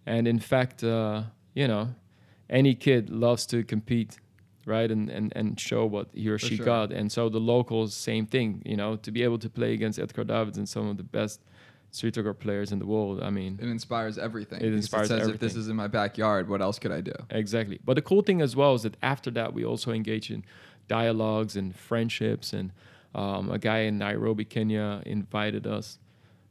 [0.06, 1.22] And in fact, uh,
[1.54, 1.88] you know,
[2.50, 4.18] any kid loves to compete,
[4.66, 4.90] right?
[4.90, 6.66] And and and show what he or For she sure.
[6.66, 6.92] got.
[6.92, 8.62] And so the locals, same thing.
[8.64, 11.40] You know, to be able to play against Edgar Davids and some of the best
[11.90, 13.22] street soccer players in the world.
[13.22, 14.60] I mean, It inspires everything.
[14.60, 15.48] It inspires it says if everything.
[15.48, 17.14] this is in my backyard, what else could I do?
[17.30, 17.78] Exactly.
[17.82, 20.44] But the cool thing as well is that after that, we also engage in
[20.88, 22.52] dialogues and friendships.
[22.52, 22.72] And
[23.14, 25.98] um, a guy in Nairobi, Kenya, invited us,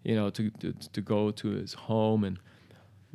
[0.03, 2.39] you know, to, to to go to his home and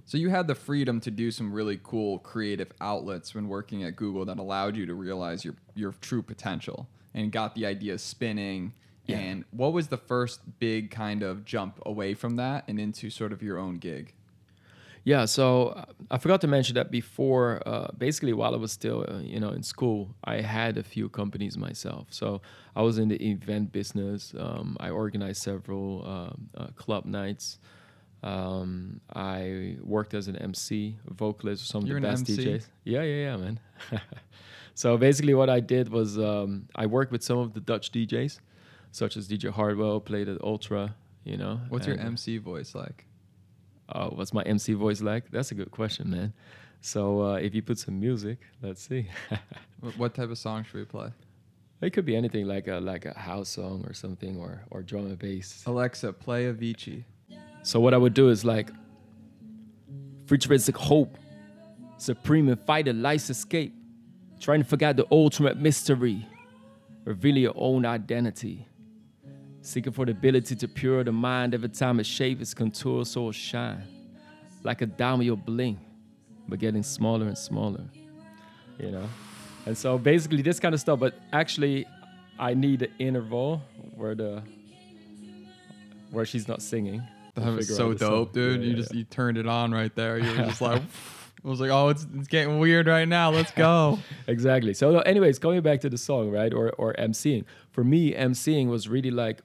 [0.05, 3.97] So you had the freedom to do some really cool creative outlets when working at
[3.97, 8.73] Google that allowed you to realize your your true potential and got the idea spinning
[9.07, 9.19] Yeah.
[9.19, 13.33] And what was the first big kind of jump away from that and into sort
[13.33, 14.15] of your own gig?
[15.05, 17.61] Yeah, so I forgot to mention that before.
[17.67, 21.09] Uh, basically, while I was still, uh, you know, in school, I had a few
[21.09, 22.07] companies myself.
[22.11, 22.41] So
[22.77, 24.33] I was in the event business.
[24.39, 27.59] Um, I organized several um, uh, club nights.
[28.23, 32.45] Um, I worked as an MC, vocalist, some You're of the best MC?
[32.45, 32.67] DJs.
[32.85, 33.61] Yeah, yeah, yeah, man.
[34.75, 38.39] so basically, what I did was um, I worked with some of the Dutch DJs,
[38.93, 40.95] such as DJ Hardwell, played at Ultra.
[41.25, 43.07] You know, What's your MC voice like?
[43.89, 45.31] Uh, what's my MC voice like?
[45.31, 46.33] That's a good question, man.
[46.81, 49.09] So uh, if you put some music, let's see.
[49.97, 51.11] What type of song should we play?
[51.83, 55.07] it could be anything like a like a house song or something, or or drum
[55.07, 55.65] and bass.
[55.67, 57.05] Alexa, play Avicii.
[57.63, 58.71] So what I would do is like
[60.27, 61.19] futuristic hope,
[61.97, 63.75] supreme and fight a life's escape,
[64.41, 66.27] trying to forget the ultimate mystery,
[67.05, 68.67] reveal your own identity.
[69.63, 73.21] Seeking for the ability to pure the mind every time it shape its contour so
[73.21, 73.85] it'll shine.
[74.63, 75.79] Like a diamond you'll blink,
[76.49, 77.85] but getting smaller and smaller.
[78.79, 79.09] You know?
[79.65, 81.87] And so basically this kind of stuff, but actually
[82.39, 83.63] I need the interval
[83.95, 84.43] where the
[86.11, 87.03] where she's not singing.
[87.35, 88.11] That was so out the song.
[88.11, 88.61] dope, dude.
[88.61, 88.99] Yeah, you yeah, just yeah.
[88.99, 90.19] you turned it on right there.
[90.19, 90.83] You were just like,
[91.45, 93.31] I was like, oh, it's, it's getting weird right now.
[93.31, 93.99] Let's go.
[94.27, 94.75] exactly.
[94.75, 97.45] So, anyways, coming back to the song, right, or or MCing.
[97.71, 99.41] For me, MCing was really like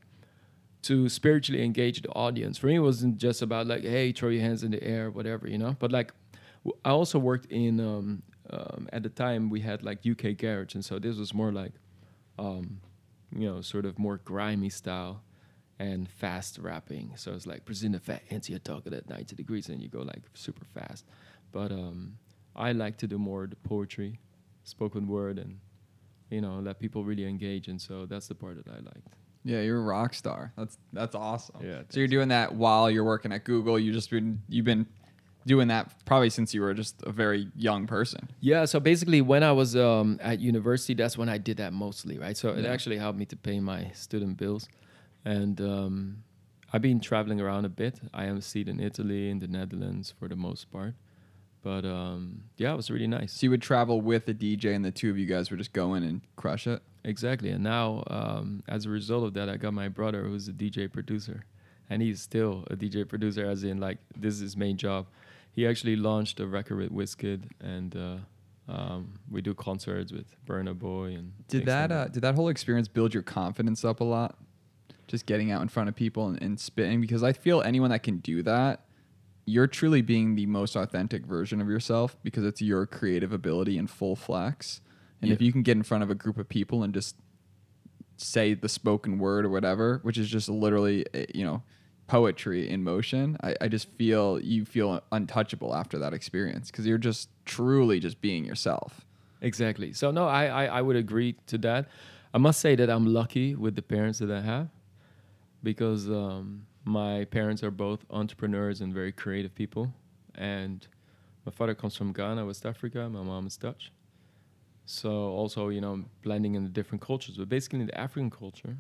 [0.88, 2.58] to spiritually engage the audience.
[2.58, 5.46] For me, it wasn't just about like, hey, throw your hands in the air, whatever,
[5.46, 5.76] you know.
[5.80, 6.14] But like,
[6.64, 10.76] w- I also worked in um, um, at the time we had like UK garage,
[10.76, 11.74] and so this was more like,
[12.40, 12.80] um,
[13.36, 15.22] you know, sort of more grimy style
[15.78, 17.12] and fast rapping.
[17.18, 20.04] So it's like present the fat into your target at 90 degrees, and you go
[20.04, 21.04] like super fast.
[21.52, 22.18] But um,
[22.56, 24.22] I like to do more the poetry,
[24.64, 25.60] spoken word, and
[26.30, 27.68] you know let people really engage.
[27.68, 29.16] And so that's the part that I liked.
[29.48, 30.52] Yeah, you're a rock star.
[30.58, 31.66] That's that's awesome.
[31.66, 33.80] Yeah, So you're doing that while you're working at Google.
[33.80, 34.86] You just been you've been
[35.46, 38.30] doing that probably since you were just a very young person.
[38.42, 42.18] Yeah, so basically, when I was um, at university, that's when I did that mostly,
[42.18, 42.36] right?
[42.36, 44.68] So it actually helped me to pay my student bills,
[45.24, 46.24] and um,
[46.74, 48.02] I've been traveling around a bit.
[48.14, 50.94] I am seat in Italy, in the Netherlands for the most part,
[51.64, 53.32] but um, yeah, it was really nice.
[53.32, 55.72] So you would travel with a DJ, and the two of you guys would just
[55.72, 56.82] go in and crush it.
[57.04, 60.52] Exactly, and now um, as a result of that, I got my brother who's a
[60.52, 61.46] DJ producer,
[61.90, 65.08] and he's still a DJ producer, as in like this is his main job.
[65.54, 70.78] He actually launched a record with Wizkid, and uh, um, we do concerts with Burna
[70.78, 71.32] Boy and.
[71.48, 74.38] Did that uh, did that whole experience build your confidence up a lot?
[75.08, 78.04] Just getting out in front of people and, and spitting because I feel anyone that
[78.04, 78.82] can do that,
[79.46, 83.88] you're truly being the most authentic version of yourself because it's your creative ability in
[83.88, 84.82] full flex.
[85.22, 87.16] And if you can get in front of a group of people and just
[88.18, 91.64] say the spoken word or whatever, which is just literally eh, you know
[92.08, 96.98] poetry in motion, I, I just feel you feel untouchable after that experience because you're
[96.98, 99.06] just truly just being yourself.
[99.42, 99.94] Exactly.
[99.94, 101.88] So no, I, I I would agree to that.
[102.34, 104.70] I must say that I'm lucky with the parents that I have,
[105.64, 109.94] because um, my parents are both entrepreneurs and very creative people,
[110.36, 110.86] and
[111.46, 113.10] my father comes from Ghana, West Africa.
[113.10, 113.92] My mom is Dutch.
[114.90, 117.36] So also, you know, blending in the different cultures.
[117.38, 118.78] But basically, in the African culture,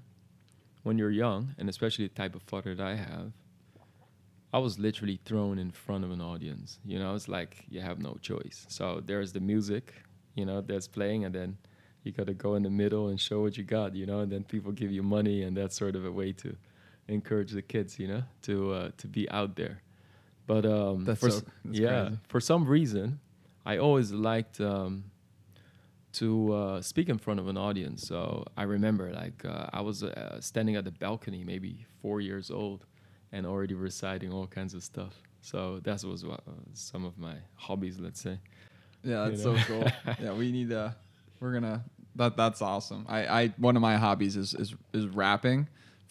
[0.84, 3.34] when you're young, and especially the type of father that I have,
[4.54, 6.80] I was literally thrown in front of an audience.
[6.86, 8.65] You know, it's like you have no choice.
[8.70, 9.93] So there's the music,
[10.36, 11.58] you know, that's playing, and then
[12.04, 14.32] you got to go in the middle and show what you got, you know, and
[14.32, 16.56] then people give you money, and that's sort of a way to
[17.10, 19.82] encourage the kids, you know, to uh, to be out there.
[20.46, 22.20] But um, That's for so- that's yeah, crazy.
[22.30, 23.20] for some reason,
[23.65, 25.04] I always liked um,
[26.17, 28.08] to uh, speak in front of an audience.
[28.08, 32.49] So I remember, like, uh, I was uh, standing at the balcony, maybe four years
[32.49, 32.86] old,
[33.32, 35.21] and already reciting all kinds of stuff.
[35.41, 38.39] So that was what, uh, some of my hobbies, let's say.
[39.03, 39.58] Yeah, you that's know?
[39.58, 40.15] so cool.
[40.21, 40.95] yeah, we need to.
[41.39, 41.84] We're gonna.
[42.15, 43.06] That that's awesome.
[43.08, 45.67] I I one of my hobbies is is is rapping,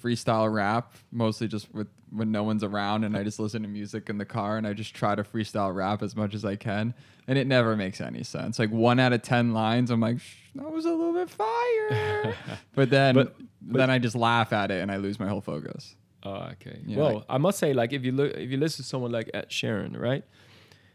[0.06, 0.94] freestyle rap.
[1.12, 4.24] Mostly just with when no one's around and I just listen to music in the
[4.24, 6.94] car and I just try to freestyle rap as much as I can.
[7.26, 8.58] And it never makes any sense.
[8.60, 10.18] Like one out of ten lines, I'm like,
[10.54, 12.34] that was a little bit fire.
[12.74, 15.40] but then But- but- then I just laugh at it and I lose my whole
[15.40, 15.96] focus.
[16.22, 16.78] Oh, okay.
[16.86, 19.10] Yeah, well, like- I must say, like, if you look, if you listen to someone
[19.10, 20.24] like Ed Sheeran, right?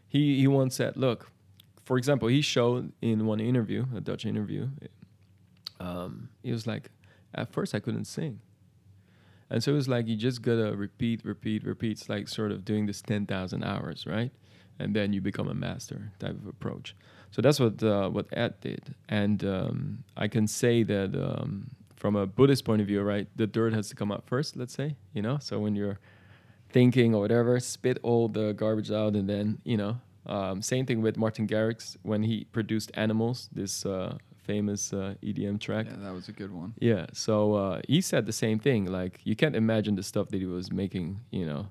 [0.08, 1.30] He he once said, look,
[1.84, 4.68] for example, he showed in one interview, a Dutch interview,
[5.80, 6.90] um, he was like,
[7.34, 8.40] at first I couldn't sing,
[9.52, 11.92] and so it was like you just gotta repeat, repeat, repeat.
[11.92, 14.32] It's like sort of doing this ten thousand hours, right?
[14.78, 16.96] And then you become a master type of approach.
[17.30, 22.16] So that's what uh, what Ed did, and um, I can say that um, from
[22.16, 24.56] a Buddhist point of view, right, the dirt has to come out first.
[24.56, 25.38] Let's say, you know.
[25.38, 25.98] So when you're
[26.70, 30.00] thinking or whatever, spit all the garbage out, and then you know.
[30.24, 35.60] Um, same thing with Martin Garrix when he produced Animals, this uh, famous uh, EDM
[35.60, 35.86] track.
[35.88, 36.74] Yeah, that was a good one.
[36.78, 38.86] Yeah, so uh, he said the same thing.
[38.86, 41.20] Like you can't imagine the stuff that he was making.
[41.30, 41.66] You know,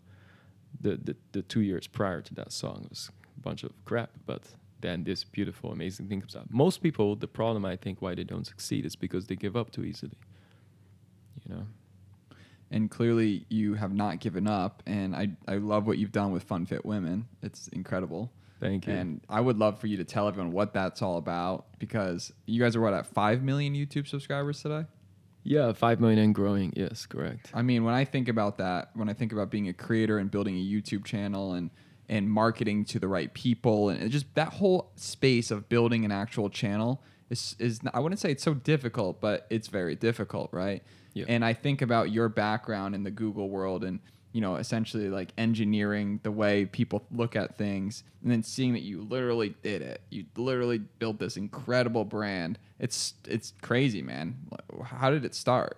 [0.79, 4.11] the the, the two years prior to that song was a bunch of crap.
[4.25, 4.43] But
[4.79, 6.51] then this beautiful, amazing thing comes out.
[6.51, 9.71] Most people, the problem I think why they don't succeed is because they give up
[9.71, 10.17] too easily.
[11.45, 11.67] You know.
[12.73, 16.47] And clearly, you have not given up, and I I love what you've done with
[16.47, 17.27] Funfitt Women.
[17.41, 18.31] It's incredible.
[18.61, 18.93] Thank you.
[18.93, 22.61] And I would love for you to tell everyone what that's all about because you
[22.61, 24.85] guys are what at five million YouTube subscribers today.
[25.43, 26.71] Yeah, five million and growing.
[26.75, 27.49] Yes, correct.
[27.55, 30.29] I mean, when I think about that, when I think about being a creator and
[30.29, 31.71] building a YouTube channel and
[32.07, 36.49] and marketing to the right people and just that whole space of building an actual
[36.49, 40.83] channel is is I wouldn't say it's so difficult, but it's very difficult, right?
[41.13, 41.25] Yeah.
[41.27, 43.99] And I think about your background in the Google world and
[44.33, 48.81] you know, essentially like engineering the way people look at things and then seeing that
[48.81, 50.01] you literally did it.
[50.09, 52.57] You literally built this incredible brand.
[52.79, 54.37] It's it's crazy, man.
[54.83, 55.77] How did it start?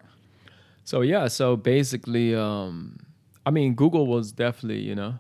[0.84, 3.00] So yeah, so basically um
[3.46, 5.16] I mean Google was definitely, you know,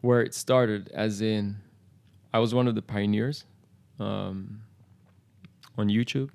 [0.00, 1.56] where it started as in
[2.32, 3.44] I was one of the pioneers
[4.00, 4.62] um
[5.76, 6.30] on YouTube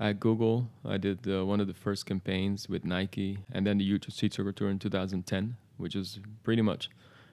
[0.00, 0.70] at Google.
[0.84, 4.52] I did uh, one of the first campaigns with Nike, and then the YouTube Soccer
[4.52, 6.90] Tour in 2010, which was pretty much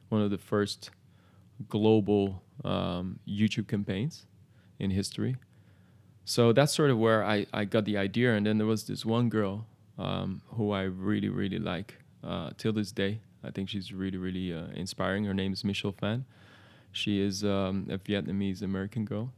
[0.09, 0.91] one of the first
[1.69, 4.25] global um, YouTube campaigns
[4.79, 5.37] in history.
[6.25, 8.35] So that's sort of where I, I got the idea.
[8.35, 9.65] And then there was this one girl
[9.97, 13.21] um, who I really, really like uh, till this day.
[13.43, 15.25] I think she's really, really uh, inspiring.
[15.25, 16.25] Her name is Michelle Phan.
[16.91, 19.33] She is um, a Vietnamese American girl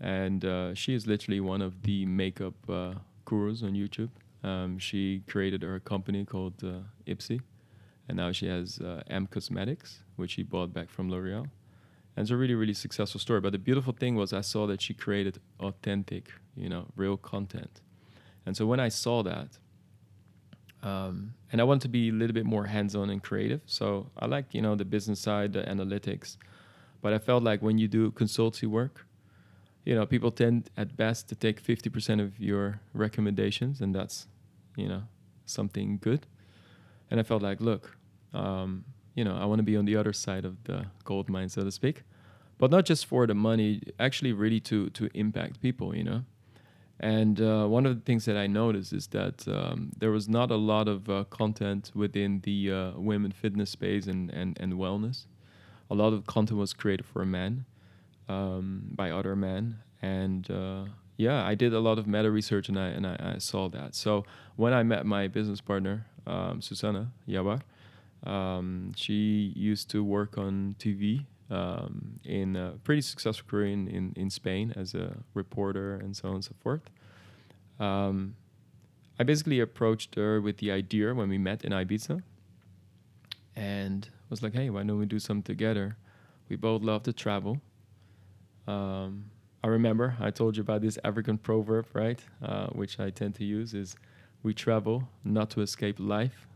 [0.00, 4.10] and uh, she is literally one of the makeup uh, gurus on YouTube.
[4.42, 7.40] Um, she created her company called uh, Ipsy,
[8.08, 11.46] and now she has uh, EM Cosmetics, which she bought back from L'Oreal.
[12.16, 13.40] And it's a really, really successful story.
[13.40, 17.80] But the beautiful thing was I saw that she created authentic, you know, real content.
[18.46, 19.58] And so when I saw that,
[20.82, 23.60] um, and I want to be a little bit more hands-on and creative.
[23.66, 26.36] So I like, you know, the business side, the analytics.
[27.02, 29.06] But I felt like when you do consultancy work,
[29.86, 34.26] you know, people tend at best to take 50% of your recommendations, and that's,
[34.76, 35.04] you know,
[35.46, 36.26] something good.
[37.08, 37.96] And I felt like, look,
[38.34, 41.48] um, you know, I want to be on the other side of the gold mine,
[41.48, 42.02] so to speak,
[42.58, 46.24] but not just for the money, actually, really to to impact people, you know.
[46.98, 50.50] And uh, one of the things that I noticed is that um, there was not
[50.50, 55.26] a lot of uh, content within the uh, women fitness space and, and, and wellness.
[55.90, 57.66] A lot of content was created for men
[58.28, 60.84] um, by other men, and uh,
[61.16, 63.94] yeah, I did a lot of meta research, and I and I, I saw that.
[63.94, 64.24] So
[64.56, 67.60] when I met my business partner, um, Susana Yabar,
[68.24, 74.12] um, she used to work on TV um, in a pretty successful career in, in,
[74.16, 76.82] in, Spain as a reporter and so on and so forth.
[77.78, 78.34] Um,
[79.18, 82.22] I basically approached her with the idea when we met in Ibiza
[83.54, 85.96] and was like, hey, why don't we do something together?
[86.48, 87.60] We both love to travel.
[88.66, 89.30] Um,
[89.62, 92.20] I remember I told you about this African proverb, right?
[92.42, 93.96] Uh, which I tend to use is
[94.42, 96.46] we travel not to escape life,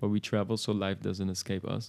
[0.00, 1.88] but we travel so life doesn't escape us.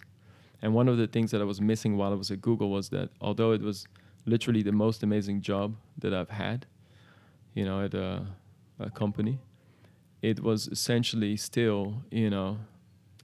[0.61, 2.89] And one of the things that I was missing while I was at Google was
[2.89, 3.85] that although it was
[4.25, 6.65] literally the most amazing job that I've had,
[7.53, 8.25] you know, at a,
[8.79, 9.39] a company,
[10.21, 12.59] it was essentially still, you know,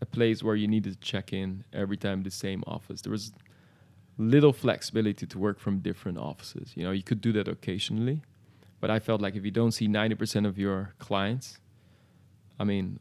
[0.02, 3.02] a place where you needed to check in every time the same office.
[3.02, 3.32] There was
[4.20, 6.74] little flexibility to work from different offices.
[6.76, 8.22] You know, you could do that occasionally,
[8.82, 11.58] but I felt like if you don't see 90% of your clients,
[12.60, 13.00] I mean,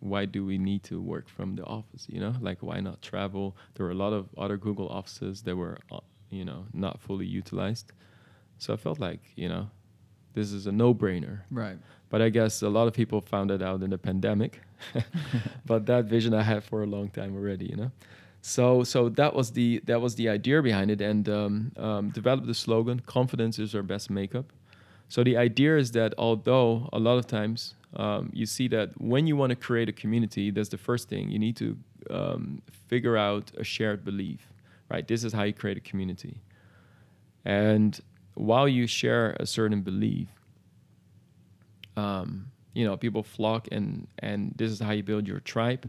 [0.00, 2.06] why do we need to work from the office?
[2.08, 3.56] You know, like why not travel?
[3.74, 7.26] There were a lot of other Google offices that were, uh, you know, not fully
[7.26, 7.92] utilized.
[8.58, 9.70] So I felt like, you know,
[10.34, 11.40] this is a no-brainer.
[11.50, 11.78] Right.
[12.10, 14.60] But I guess a lot of people found it out in the pandemic.
[15.66, 17.92] but that vision I had for a long time already, you know.
[18.42, 22.48] So so that was the that was the idea behind it, and um, um, developed
[22.48, 24.52] the slogan "Confidence is our best makeup."
[25.08, 29.28] So the idea is that although a lot of times um, you see that when
[29.28, 31.76] you want to create a community, that's the first thing you need to
[32.10, 34.40] um, figure out a shared belief,
[34.88, 35.06] right?
[35.06, 36.40] This is how you create a community,
[37.44, 38.00] and
[38.34, 40.26] while you share a certain belief,
[41.96, 45.88] um, you know people flock, and and this is how you build your tribe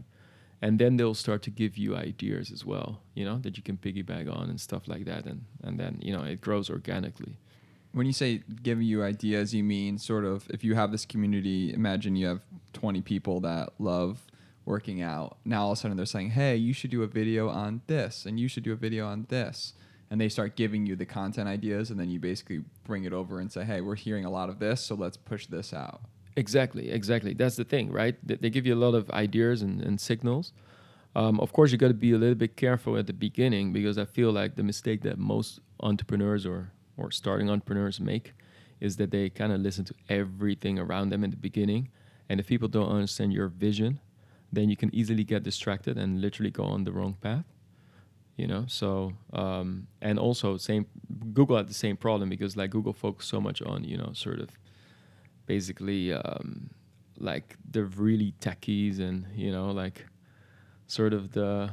[0.62, 3.76] and then they'll start to give you ideas as well you know that you can
[3.76, 7.38] piggyback on and stuff like that and and then you know it grows organically
[7.92, 11.72] When you say giving you ideas, you mean sort of if you have this community,
[11.72, 12.40] imagine you have
[12.72, 14.26] 20 people that love
[14.64, 15.38] working out.
[15.44, 18.26] Now all of a sudden they're saying, hey, you should do a video on this
[18.26, 19.74] and you should do a video on this.
[20.10, 23.38] And they start giving you the content ideas and then you basically bring it over
[23.38, 26.00] and say, hey, we're hearing a lot of this, so let's push this out.
[26.36, 27.32] Exactly, exactly.
[27.34, 28.16] That's the thing, right?
[28.26, 30.52] They, give you a lot of ideas and, and signals.
[31.14, 33.98] Um, of course, you got to be a little bit careful at the beginning because
[33.98, 38.34] I feel like the mistake that most entrepreneurs or or starting entrepreneurs make
[38.80, 41.88] is that they kind of listen to everything around them in the beginning,
[42.28, 44.00] and if people don't understand your vision,
[44.52, 47.44] then you can easily get distracted and literally go on the wrong path.
[48.36, 50.86] You know, so um, and also same
[51.32, 54.40] Google had the same problem because like Google focused so much on you know sort
[54.40, 54.50] of
[55.46, 56.70] basically um,
[57.18, 60.06] like the really techies and you know like
[60.86, 61.70] sort of the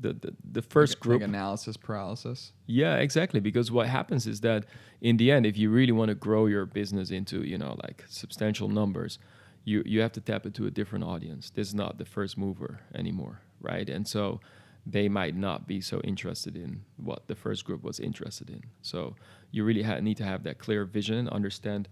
[0.00, 1.20] the the, the first like, group.
[1.20, 2.52] like analysis paralysis.
[2.66, 4.64] yeah exactly because what happens is that
[5.00, 8.04] in the end if you really want to grow your business into you know like
[8.08, 9.18] substantial numbers
[9.64, 11.50] you you have to tap into a different audience.
[11.50, 13.88] This is not the first mover anymore right?
[13.88, 14.40] And so
[14.86, 18.62] they might not be so interested in what the first group was interested in.
[18.82, 19.16] So
[19.50, 21.88] you really ha- need to have that clear vision and understand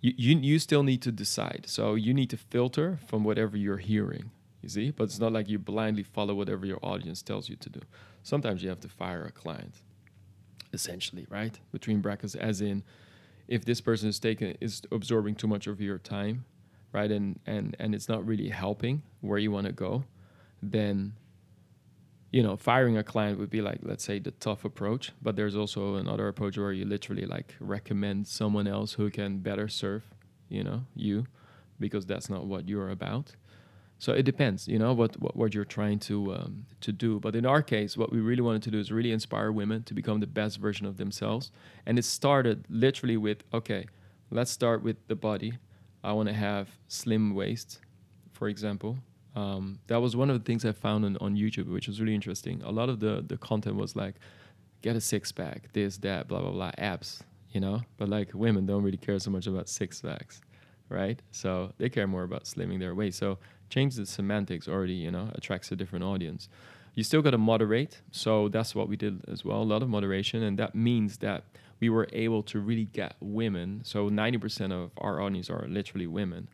[0.00, 1.64] you, you you still need to decide.
[1.66, 4.30] So you need to filter from whatever you're hearing
[4.62, 4.90] you see?
[4.90, 7.80] But it's not like you blindly follow whatever your audience tells you to do.
[8.24, 9.74] Sometimes you have to fire a client
[10.72, 11.58] essentially right?
[11.72, 12.82] Between brackets as in
[13.48, 16.44] if this person is taking is absorbing too much of your time
[16.92, 20.04] right and and and it's not really helping where you want to go
[20.62, 21.12] then
[22.32, 25.56] you know firing a client would be like let's say the tough approach but there's
[25.56, 30.02] also another approach where you literally like recommend someone else who can better serve
[30.48, 31.26] you know you
[31.78, 33.34] because that's not what you're about.
[33.98, 37.18] So it depends you know what what, what you're trying to um, to do.
[37.18, 39.94] But in our case what we really wanted to do is really inspire women to
[39.94, 41.50] become the best version of themselves.
[41.86, 43.86] And it started literally with okay
[44.30, 45.54] let's start with the body.
[46.04, 47.80] I want to have slim waist
[48.32, 48.98] for example
[49.36, 52.14] um, that was one of the things I found on, on YouTube, which was really
[52.14, 52.62] interesting.
[52.64, 54.14] A lot of the, the content was like,
[54.80, 57.22] get a six pack, this, that, blah, blah, blah, abs,
[57.52, 57.82] you know?
[57.98, 60.40] But like women don't really care so much about six packs,
[60.88, 61.20] right?
[61.32, 63.18] So they care more about slimming their waist.
[63.18, 66.48] So change the semantics already, you know, attracts a different audience.
[66.94, 68.00] You still got to moderate.
[68.12, 70.42] So that's what we did as well, a lot of moderation.
[70.42, 71.44] And that means that
[71.78, 73.82] we were able to really get women.
[73.84, 76.48] So 90% of our audience are literally women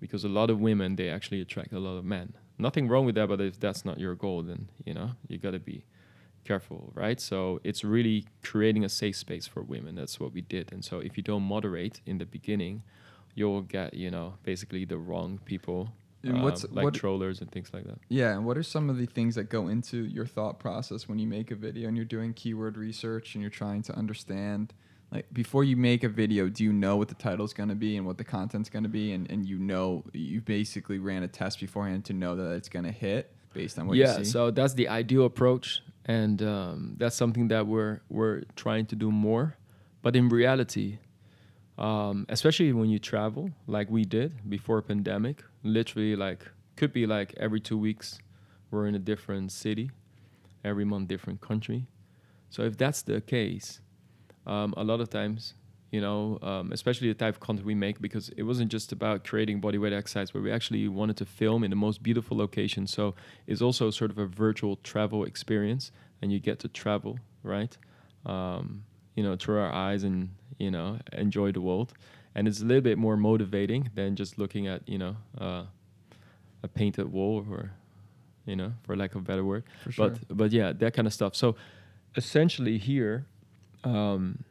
[0.00, 2.34] because a lot of women they actually attract a lot of men.
[2.58, 5.52] Nothing wrong with that, but if that's not your goal, then you know you got
[5.52, 5.84] to be
[6.44, 7.20] careful, right?
[7.20, 9.94] So it's really creating a safe space for women.
[9.96, 10.72] That's what we did.
[10.72, 12.82] And so if you don't moderate in the beginning,
[13.34, 15.92] you'll get you know basically the wrong people.
[16.22, 17.98] And what's- uh, like what- trollers and things like that.
[18.08, 21.18] Yeah, and what are some of the things that go into your thought process when
[21.20, 24.72] you make a video and you're doing keyword research and you're trying to understand
[25.12, 27.96] like before you make a video, do you know what the title's going to be
[27.96, 31.28] and what the content's going to be and and you know you basically ran a
[31.28, 34.28] test beforehand to know that it's going to hit based on what yeah, you see?
[34.28, 38.96] Yeah, so that's the ideal approach, and um, that's something that we're we're trying to
[38.96, 39.56] do more.
[40.02, 40.98] But in reality,
[41.78, 46.46] um, especially when you travel, like we did before pandemic, literally like
[46.76, 48.18] could be like every two weeks,
[48.70, 49.90] we're in a different city,
[50.64, 51.86] every month different country.
[52.50, 53.80] So if that's the case,
[54.46, 55.54] um, a lot of times,
[55.90, 59.24] you know, um, especially the type of content we make, because it wasn't just about
[59.24, 62.86] creating bodyweight exercise, but we actually wanted to film in the most beautiful location.
[62.86, 63.14] So
[63.46, 65.90] it's also sort of a virtual travel experience,
[66.20, 67.76] and you get to travel, right?
[68.24, 68.84] Um,
[69.14, 71.92] you know, through our eyes and you know enjoy the world,
[72.34, 75.64] and it's a little bit more motivating than just looking at you know uh,
[76.62, 77.70] a painted wall or
[78.46, 79.64] you know, for lack of a better word.
[79.82, 80.10] For sure.
[80.10, 81.34] But but yeah, that kind of stuff.
[81.34, 81.56] So
[82.16, 83.26] essentially here
[83.86, 84.44] um,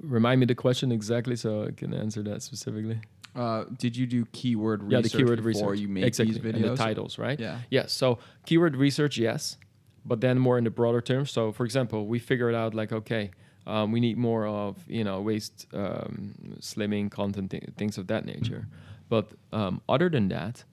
[0.00, 3.00] remind me the question exactly so I can answer that specifically.
[3.34, 5.78] Uh, did you do keyword yeah, research the keyword before research.
[5.80, 6.34] you make exactly.
[6.34, 6.56] these videos?
[6.56, 7.38] And the titles, right?
[7.38, 7.58] Yeah.
[7.70, 7.92] Yes.
[7.92, 9.56] So keyword research, yes,
[10.04, 11.30] but then more in the broader terms.
[11.30, 13.30] So for example, we figured out like, okay,
[13.66, 18.26] um, we need more of you know waist um, slimming content, th- things of that
[18.26, 18.66] nature.
[19.08, 20.64] But um, other than that,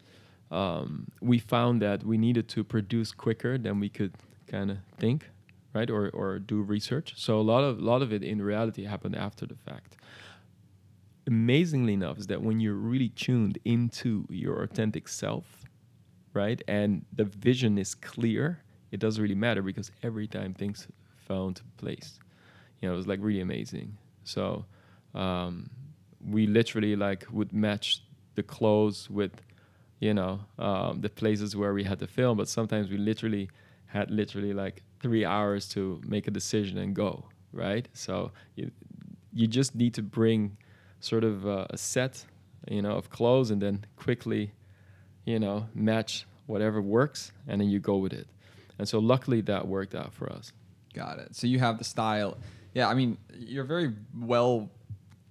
[0.51, 4.13] um, we found that we needed to produce quicker than we could
[4.47, 5.30] kind of think,
[5.74, 7.13] right, or or do research.
[7.17, 9.97] So a lot of lot of it in reality happened after the fact.
[11.28, 15.63] Amazingly enough, is that when you're really tuned into your authentic self,
[16.34, 21.61] right, and the vision is clear, it doesn't really matter because every time things found
[21.78, 22.20] place,
[22.82, 23.95] you know, it was like really amazing.
[24.24, 24.65] So
[25.13, 25.70] um,
[26.26, 28.03] we literally like would match
[28.36, 29.41] the clothes with
[29.99, 33.49] you know um, the places where we had to film but sometimes we literally
[33.88, 38.69] had literally like three hours to make a decision and go right so you,
[39.33, 40.57] you just need to bring
[40.99, 42.25] sort of a set,
[42.69, 44.51] you know, of clothes, and then quickly,
[45.25, 48.27] you know, match whatever works, and then you go with it.
[48.77, 50.51] And so luckily that worked out for us.
[50.93, 51.35] Got it.
[51.35, 52.37] So you have the style.
[52.73, 54.69] Yeah, I mean, you're very well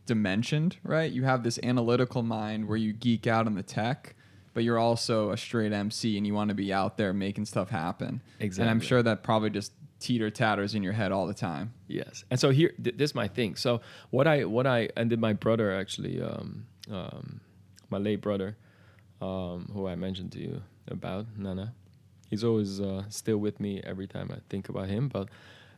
[0.07, 1.11] dimensioned, right?
[1.11, 4.15] You have this analytical mind where you geek out on the tech,
[4.59, 7.71] but you're also a straight MC and you want to be out there making stuff
[7.71, 8.21] happen.
[8.41, 8.63] Exactly.
[8.63, 11.73] And I'm sure that probably just teeter tatters in your head all the time.
[11.87, 13.55] Yes, and so here, th- this is my thing.
[13.55, 17.41] So what I what I and then my brother actually, um, um,
[17.89, 18.57] my late brother,
[19.23, 21.73] um, who I mentioned to you about Nana,
[22.29, 25.07] he's always uh, still with me every time I think about him.
[25.07, 25.29] But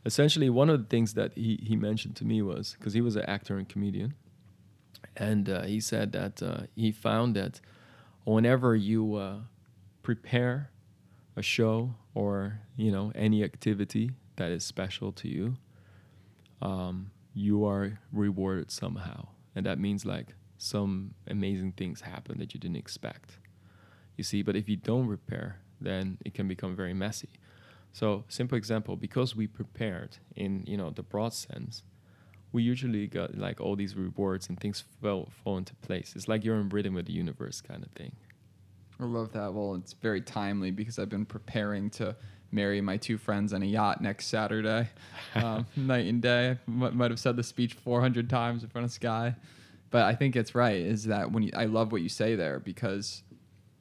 [0.07, 3.15] essentially, one of the things that he he mentioned to me was because he was
[3.15, 4.15] an actor and comedian,
[5.15, 7.61] and uh, he said that uh, he found that
[8.23, 9.39] whenever you uh,
[10.03, 10.71] prepare
[11.35, 15.55] a show or you know any activity that is special to you
[16.61, 19.27] um, you are rewarded somehow.
[19.55, 23.39] And that means like some amazing things happen that you didn't expect.
[24.17, 27.29] You see but if you don't prepare then it can become very messy.
[27.93, 31.83] So simple example because we prepared in you know the broad sense
[32.53, 36.43] we usually got like all these rewards and things fall, fall into place it's like
[36.43, 38.11] you're in rhythm with the universe kind of thing
[39.01, 39.53] I love that.
[39.53, 42.15] Well, it's very timely because I've been preparing to
[42.51, 44.89] marry my two friends on a yacht next Saturday,
[45.35, 46.57] um, night and day.
[46.67, 49.35] M- might have said the speech 400 times in front of Sky,
[49.89, 50.79] but I think it's right.
[50.79, 53.23] Is that when you, I love what you say there because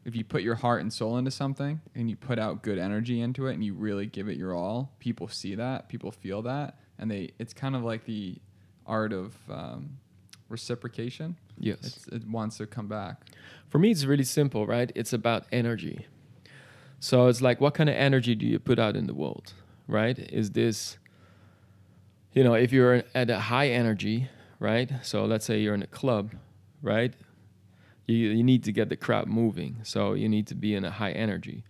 [0.07, 3.21] if you put your heart and soul into something and you put out good energy
[3.21, 6.79] into it and you really give it your all, people see that, people feel that,
[6.99, 7.33] and they.
[7.39, 8.39] It's kind of like the
[8.91, 9.83] art of um,
[10.49, 11.37] reciprocation.
[11.59, 13.15] yes It's, it wants to come back.
[13.69, 14.91] For me, it's really simple, right?
[14.95, 16.07] It's about energy.
[16.99, 19.55] So it's like, what kind of energy do you put out in the world,
[19.89, 20.19] right?
[20.19, 20.99] Is this,
[22.33, 24.29] you know, if you're at a high energy,
[24.59, 24.91] right?
[25.03, 26.33] So let's say you're in a club,
[26.83, 27.15] right?
[28.07, 29.79] You, you need to get the crowd moving.
[29.83, 31.65] So you need to be in a high energy.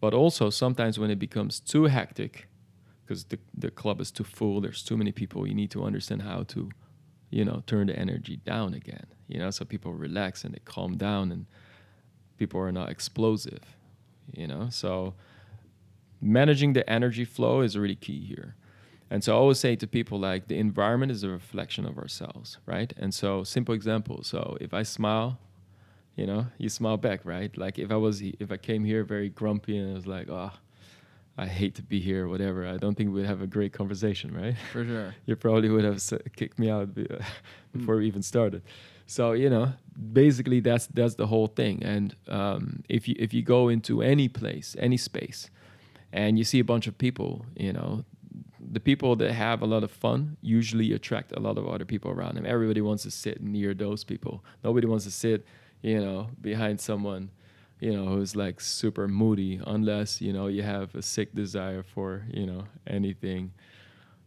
[0.00, 2.48] But also, sometimes when it becomes too hectic,
[3.10, 6.22] because the, the club is too full, there's too many people, you need to understand
[6.22, 6.70] how to,
[7.30, 10.96] you know, turn the energy down again, you know, so people relax and they calm
[10.96, 11.46] down and
[12.38, 13.76] people are not explosive,
[14.32, 14.68] you know.
[14.70, 15.14] So
[16.20, 18.54] managing the energy flow is really key here.
[19.10, 22.58] And so I always say to people like the environment is a reflection of ourselves,
[22.64, 22.92] right?
[22.96, 24.22] And so simple example.
[24.22, 25.40] So if I smile,
[26.14, 27.50] you know, you smile back, right?
[27.58, 30.52] Like if I was if I came here very grumpy and I was like, oh,
[31.40, 32.66] I hate to be here, whatever.
[32.66, 34.56] I don't think we'd have a great conversation, right?
[34.72, 35.14] For sure.
[35.26, 36.02] you probably would have
[36.36, 37.08] kicked me out be-
[37.72, 38.62] before we even started.
[39.06, 39.72] So you know,
[40.12, 41.82] basically that's that's the whole thing.
[41.82, 45.50] And um, if you if you go into any place, any space,
[46.12, 48.04] and you see a bunch of people, you know,
[48.60, 52.10] the people that have a lot of fun usually attract a lot of other people
[52.10, 52.44] around them.
[52.46, 54.44] Everybody wants to sit near those people.
[54.62, 55.46] Nobody wants to sit,
[55.80, 57.30] you know, behind someone,
[57.80, 62.24] you know, who's like super moody, unless you know you have a sick desire for
[62.32, 63.52] you know anything.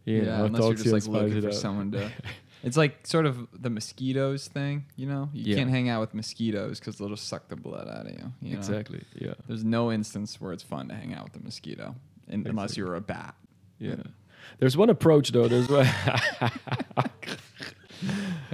[0.04, 1.54] You yeah, know, unless you're just like looking for up.
[1.54, 2.10] someone to.
[2.66, 5.28] It's like sort of the mosquitoes thing, you know.
[5.34, 5.56] You Yeah.
[5.56, 8.32] can't hang out with mosquitoes because they'll just suck the blood out of you.
[8.40, 8.58] you know?
[8.58, 9.04] Exactly.
[9.14, 9.34] Yeah.
[9.46, 11.94] There's no instance where it's fun to hang out with a mosquito,
[12.26, 13.34] in, unless you're a bat.
[13.78, 13.96] Yeah.
[14.60, 15.46] There's one approach though.
[15.46, 15.86] There's one.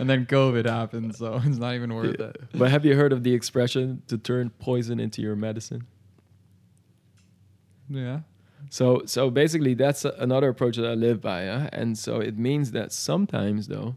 [0.01, 2.43] And then COVID happens, so it's not even worth it.
[2.55, 5.87] but have you heard of the expression to turn poison into your medicine?
[7.91, 8.21] Yeah.
[8.71, 11.69] So so basically that's a, another approach that I live by, huh?
[11.73, 13.97] and so it means that sometimes though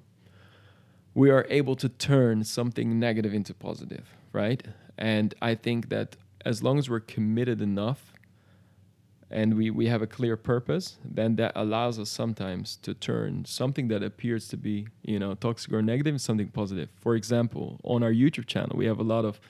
[1.14, 4.62] we are able to turn something negative into positive, right?
[4.98, 8.13] And I think that as long as we're committed enough
[9.34, 13.88] and we, we have a clear purpose, then that allows us sometimes to turn something
[13.88, 16.90] that appears to be, you know, toxic or negative into something positive.
[17.06, 19.42] For example, on our YouTube channel, we have a lot of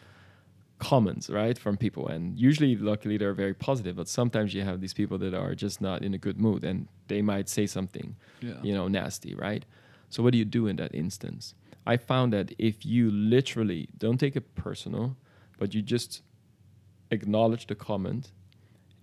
[0.80, 3.96] comments, right, from people, and usually, luckily, they're very positive.
[3.96, 6.88] But sometimes you have these people that are just not in a good mood, and
[7.08, 8.60] they might say something, Yeah.
[8.64, 9.66] you know, nasty, right?
[10.10, 11.56] So what do you do in that instance?
[11.86, 15.18] I found that if you literally don't take it personal,
[15.58, 16.22] but you just
[17.12, 18.32] acknowledge the comment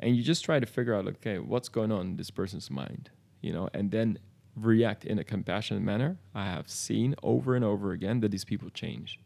[0.00, 3.10] and you just try to figure out okay what's going on in this person's mind
[3.40, 4.18] you know and then
[4.56, 8.68] react in a compassionate manner i have seen over and over again that these people
[8.70, 9.20] change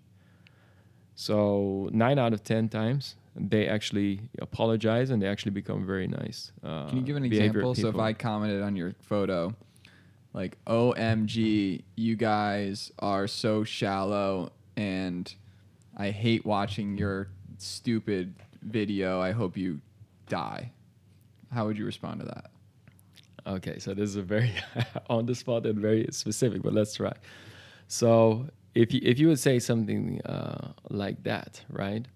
[1.15, 6.53] so nine out of ten times they actually apologize and they actually become very nice
[6.63, 7.75] uh, Can you give an example?
[7.75, 7.97] So if.
[7.97, 9.55] I commented on your photo,
[10.33, 15.33] like OMG, you guys are so shallow and
[15.97, 19.21] I hate watching your stupid video.
[19.21, 19.81] I hope you
[20.29, 20.73] die.
[21.53, 22.51] How would you respond to that?
[23.47, 24.53] Okay, so this is a very
[25.11, 27.13] on the spot and very specific, but let's try.
[27.89, 32.07] so if you if you would say something uh, like that, right?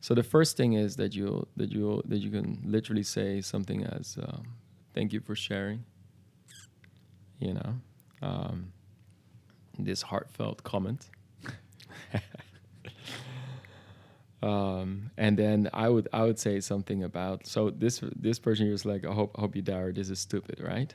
[0.00, 3.84] So the first thing is that you that you that you can literally say something
[3.84, 4.44] as um,
[4.94, 5.84] "Thank you for sharing."
[7.40, 7.74] You know,
[8.22, 8.72] um,
[9.78, 11.10] this heartfelt comment.
[14.42, 18.84] um, and then I would I would say something about so this this person was
[18.84, 20.92] like I hope I hope you die or this is stupid, right?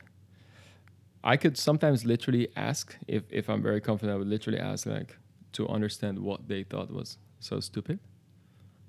[1.24, 5.16] I could sometimes literally ask if if I'm very confident I would literally ask like
[5.52, 7.98] to understand what they thought was so stupid,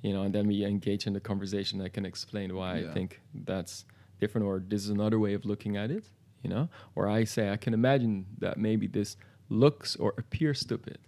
[0.02, 1.82] you know, and then we engage in the conversation.
[1.82, 2.90] I can explain why Yeah.
[2.90, 3.86] I think that's
[4.20, 6.06] different or this is another way of looking at it,
[6.44, 9.18] you know, or I say I can imagine that maybe this
[9.50, 11.00] looks or appears stupid.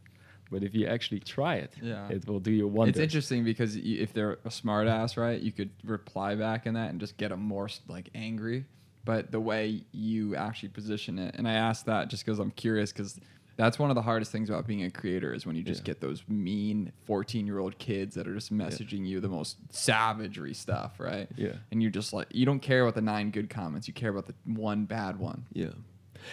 [0.52, 2.08] But if you actually try it, Yeah.
[2.10, 2.96] it will do you wonders.
[2.98, 6.76] It's interesting because y- if they're a smart ass, right, you could reply back in
[6.76, 8.66] that and just get them more like angry.
[9.06, 12.92] But the way you actually position it, and I asked that just because I'm curious,
[12.92, 13.20] because
[13.58, 15.94] that's one of the hardest things about being a creator is when you just Yeah.
[15.94, 20.54] get those mean 14 year old kids that are just messaging you the most savagery
[20.54, 21.28] stuff, right?
[21.38, 21.54] Yeah.
[21.72, 24.26] And you're just like, you don't care about the nine good comments, you care about
[24.28, 25.46] the one bad one.
[25.54, 25.70] Yeah.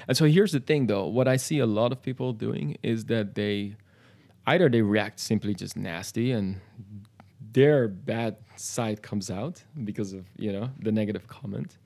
[0.09, 3.05] And so here's the thing though, what I see a lot of people doing is
[3.07, 3.77] that they
[4.47, 6.61] either they react simply just nasty and
[7.53, 11.79] their bad side comes out because of, you know, the negative comment.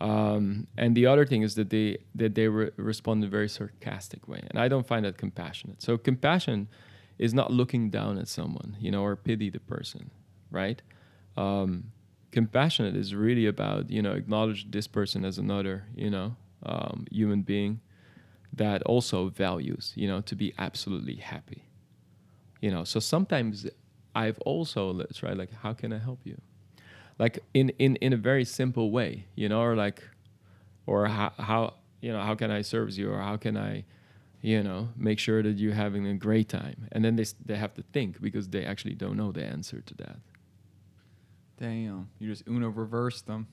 [0.00, 3.48] Um, and the other thing is that they that they re- respond in a very
[3.48, 5.80] sarcastic way, and I don't find that compassionate.
[5.80, 6.68] So compassion
[7.18, 10.10] is not looking down at someone, you know, or pity the person,
[10.50, 10.82] right?
[11.38, 11.92] Um,
[12.30, 17.40] compassionate is really about you know acknowledge this person as another you know um, human
[17.40, 17.80] being
[18.52, 21.64] that also values you know to be absolutely happy.
[22.60, 23.66] You know so sometimes
[24.14, 26.40] i've also tried like how can i help you?
[27.18, 30.02] Like in in in a very simple way you know or like
[30.86, 33.10] or how, how you know how can i serve you?
[33.12, 33.84] Or how can i
[34.42, 36.88] you know make sure that you're having a great time?
[36.92, 39.94] And then they they have to think because they actually don't know the answer to
[39.96, 40.18] that.
[41.58, 42.08] Damn.
[42.18, 43.46] You just Uno reverse them.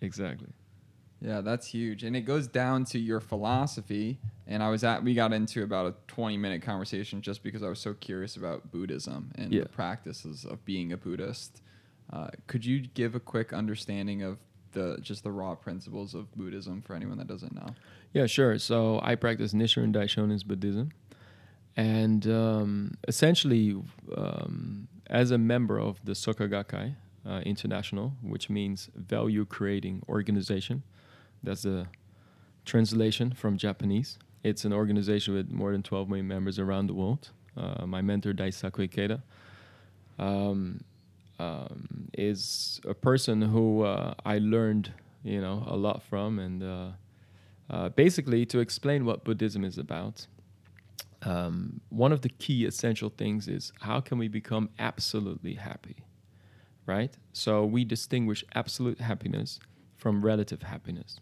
[0.00, 0.52] exactly
[1.20, 2.04] Yeah, that's huge.
[2.04, 4.18] And it goes down to your philosophy.
[4.46, 7.68] And I was at, we got into about a 20 minute conversation just because I
[7.68, 9.62] was so curious about Buddhism and Yeah.
[9.64, 11.60] the practices of being a Buddhist.
[12.12, 14.38] Uh, could you give a quick understanding of
[14.72, 17.74] the just the raw principles of Buddhism for anyone that doesn't know?
[18.12, 18.58] Yeah, sure.
[18.58, 20.90] So I practice Nichiren Daishonin Buddhism,
[21.76, 23.76] and um, essentially,
[24.16, 26.94] um, as a member of the Soka Gakkai
[27.26, 30.82] uh, International, which means value creating organization,
[31.42, 31.86] that's the
[32.64, 34.18] translation from Japanese.
[34.44, 37.30] It's an organization with more than 12 million members around the world.
[37.56, 39.22] Uh, my mentor Daisaku Ikeda
[40.18, 40.80] um,
[41.38, 44.92] um, is a person who uh, I learned,
[45.24, 46.88] you know, a lot from, and uh,
[47.70, 50.26] uh, basically to explain what Buddhism is about.
[51.22, 55.96] Um, one of the key essential things is how can we become absolutely happy,
[56.86, 57.16] right?
[57.32, 59.58] So we distinguish absolute happiness
[59.96, 61.18] from relative happiness.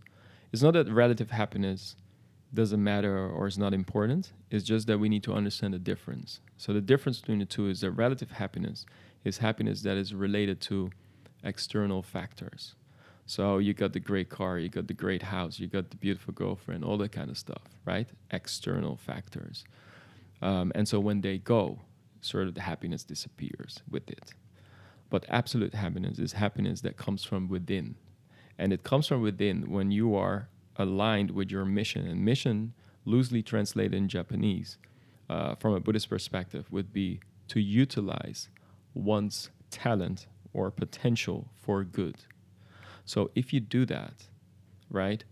[0.53, 1.97] It's not that relative happiness
[2.55, 4.33] doesn't matter or is not important.
[4.51, 6.41] It's just that we need to understand the difference.
[6.57, 8.87] So the difference between the two is that relative happiness
[9.25, 10.91] is happiness that is related to
[11.43, 12.75] external factors.
[13.27, 16.33] So you got the great car, you got the great house, you got the beautiful
[16.33, 18.09] girlfriend, all that kind of stuff, right?
[18.31, 19.65] External factors.
[20.41, 21.81] Um, and so when they go,
[22.21, 24.33] sort of the happiness disappears with it.
[25.11, 27.97] But absolute happiness is happiness that comes from within.
[28.59, 32.07] And it comes from within when you are aligned with your mission.
[32.07, 32.73] And mission,
[33.05, 34.79] loosely translated in Japanese,
[35.29, 38.49] uh, from a Buddhist perspective, would be to utilize
[38.95, 42.17] one's talent or potential for good.
[43.05, 44.25] So if you do that,
[44.91, 45.23] right,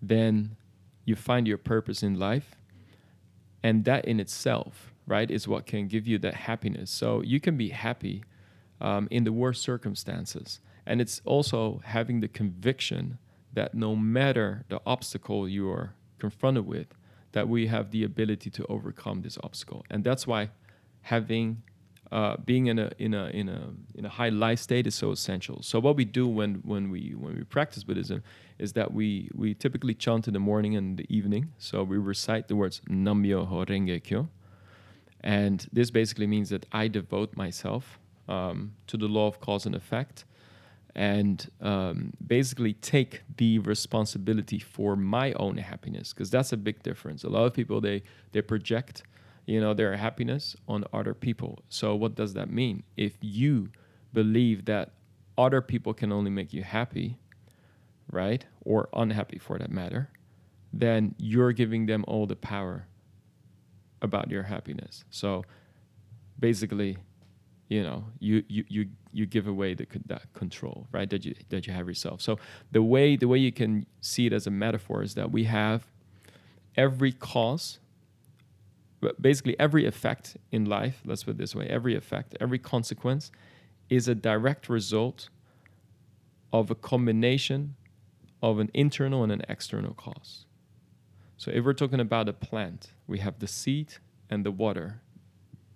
[0.00, 0.56] then
[1.04, 2.56] you find your purpose in life.
[3.62, 6.90] And that in itself, right, is what can give you that happiness.
[6.90, 8.24] So you can be happy
[8.80, 10.60] um, in the worst circumstances.
[10.86, 13.18] And it's also having the conviction
[13.52, 16.88] that no matter the obstacle you are confronted with,
[17.32, 19.84] that we have the ability to overcome this obstacle.
[19.90, 20.50] And that's why
[21.02, 21.62] having
[22.12, 25.10] uh, being in a in a in a in a high life state is so
[25.10, 25.60] essential.
[25.62, 28.22] So what we do when when we when we practice Buddhism
[28.58, 31.52] is that we we typically chant in the morning and the evening.
[31.58, 34.28] So we recite the words Nam-myoho Renge Kyo,
[35.20, 39.74] and this basically means that I devote myself um, to the law of cause and
[39.74, 40.24] effect,
[40.96, 47.22] and um, basically take the responsibility for my own happiness because that's a big difference.
[47.22, 49.04] A lot of people they they project
[49.46, 53.68] you know their happiness on other people so what does that mean if you
[54.12, 54.90] believe that
[55.38, 57.16] other people can only make you happy
[58.10, 60.10] right or unhappy for that matter
[60.72, 62.88] then you're giving them all the power
[64.02, 65.04] about your happiness.
[65.10, 65.44] So
[66.38, 66.98] basically,
[67.68, 71.08] you know, you you you you give away the that control, right?
[71.10, 72.20] That you that you have yourself.
[72.20, 72.38] So
[72.72, 75.86] the way the way you can see it as a metaphor is that we have
[76.76, 77.78] every cause
[79.20, 83.30] basically every effect in life, let's put it this way, every effect, every consequence
[83.88, 85.28] is a direct result
[86.52, 87.76] of a combination
[88.42, 90.46] of an internal and an external cause.
[91.36, 93.94] So if we're talking about a plant, we have the seed
[94.30, 95.00] and the water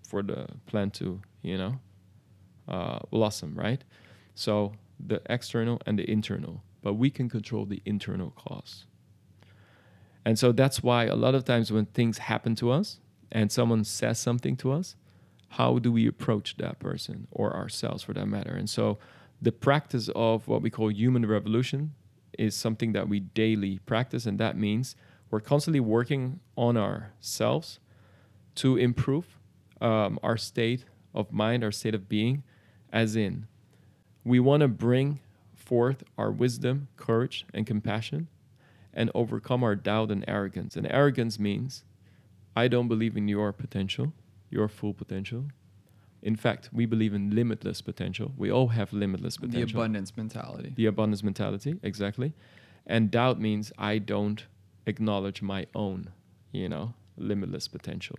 [0.06, 1.78] for the plant to, you know,
[2.68, 3.82] uh, blossom, right?
[4.34, 8.86] So the external and the internal, but we can control the internal cause.
[10.24, 13.00] And so that's why a lot of times when things happen to us
[13.32, 14.96] and someone says something to us,
[15.48, 18.54] how do we approach that person or ourselves for that matter?
[18.54, 18.98] And so
[19.42, 21.94] the practice of what we call human revolution
[22.38, 24.94] is something that we daily practice, and that means
[25.30, 27.80] we're constantly working on ourselves
[28.56, 29.38] to improve
[29.80, 30.84] um, our state
[31.14, 32.42] of mind, our state of being,
[32.92, 33.46] as in,
[34.24, 35.20] we want to bring
[35.54, 38.28] forth our wisdom, courage, and compassion
[38.92, 40.76] and overcome our doubt and arrogance.
[40.76, 41.84] And arrogance means
[42.56, 44.12] I don't believe in your potential,
[44.50, 45.44] your full potential.
[46.22, 48.32] In fact, we believe in limitless potential.
[48.36, 49.66] We all have limitless potential.
[49.66, 50.72] The abundance mentality.
[50.74, 52.34] The abundance mentality, exactly.
[52.86, 54.44] And doubt means I don't
[54.86, 56.10] acknowledge my own,
[56.52, 58.18] you know, limitless potential.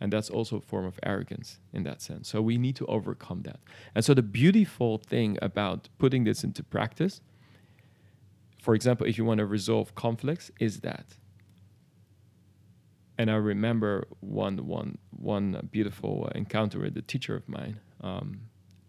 [0.00, 2.28] And that's also a form of arrogance in that sense.
[2.28, 3.60] So we need to overcome that.
[3.94, 7.20] And so the beautiful thing about putting this into practice,
[8.62, 11.16] for example, if you want to resolve conflicts, is that
[13.20, 18.40] and I remember one one one beautiful encounter with a teacher of mine um,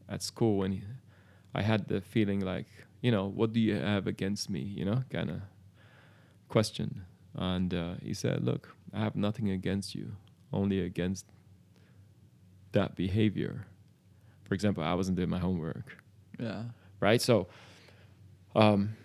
[0.07, 0.83] at school when he,
[1.53, 2.67] I had the feeling like,
[3.01, 4.61] you know, what do you have against me?
[4.61, 5.41] You know, kind of
[6.47, 7.03] question.
[7.35, 10.13] And uh, he said, look, I have nothing against you,
[10.53, 11.25] only against
[12.71, 13.67] that behavior.
[14.43, 15.97] For example, I wasn't doing my homework.
[16.39, 16.63] Yeah.
[16.99, 17.21] Right.
[17.21, 17.47] So.
[18.55, 18.97] Um,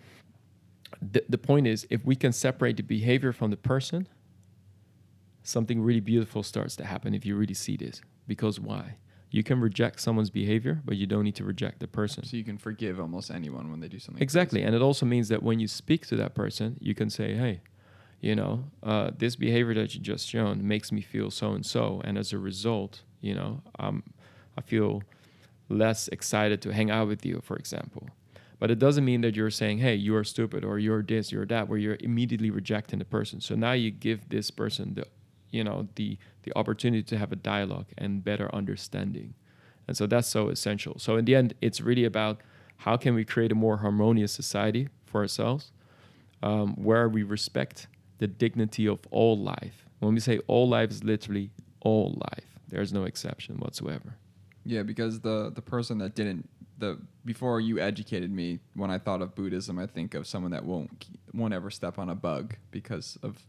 [1.02, 4.08] the, the point is, if we can separate the behavior from the person,
[5.42, 8.00] something really beautiful starts to happen if you really see this.
[8.26, 8.96] Because why?
[9.30, 12.24] You can reject someone's behavior, but you don't need to reject the person.
[12.24, 14.22] So you can forgive almost anyone when they do something.
[14.22, 14.60] Exactly.
[14.60, 14.66] crazy.
[14.66, 17.60] And it also means that when you speak to that person, you can say, hey,
[18.26, 22.02] you know, uh, this behavior that you just shown makes me feel so and so.
[22.04, 24.02] And as a result, you know, um,
[24.58, 25.04] I feel
[25.68, 28.08] less excited to hang out with you, for example.
[28.58, 31.68] But it doesn't mean that you're saying, hey, you're stupid or you're this, you're that,
[31.68, 33.40] where you're immediately rejecting the person.
[33.40, 35.06] So now you give this person the
[35.52, 39.32] you know the the opportunity to have a dialogue and better understanding
[39.86, 42.40] and so that's so essential so in the end it's really about
[42.78, 45.70] how can we create a more harmonious society for ourselves
[46.42, 47.86] um, where we respect
[48.18, 51.50] the dignity of all life when we say all life is literally
[51.80, 54.16] all life there's no exception whatsoever
[54.64, 56.48] yeah because the the person that didn't
[56.78, 60.64] the before you educated me when i thought of buddhism i think of someone that
[60.64, 63.46] won't won't ever step on a bug because of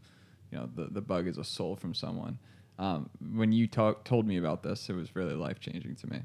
[0.50, 2.38] you know the, the bug is a soul from someone.
[2.78, 6.18] Um, when you talk, told me about this, it was really life changing to me.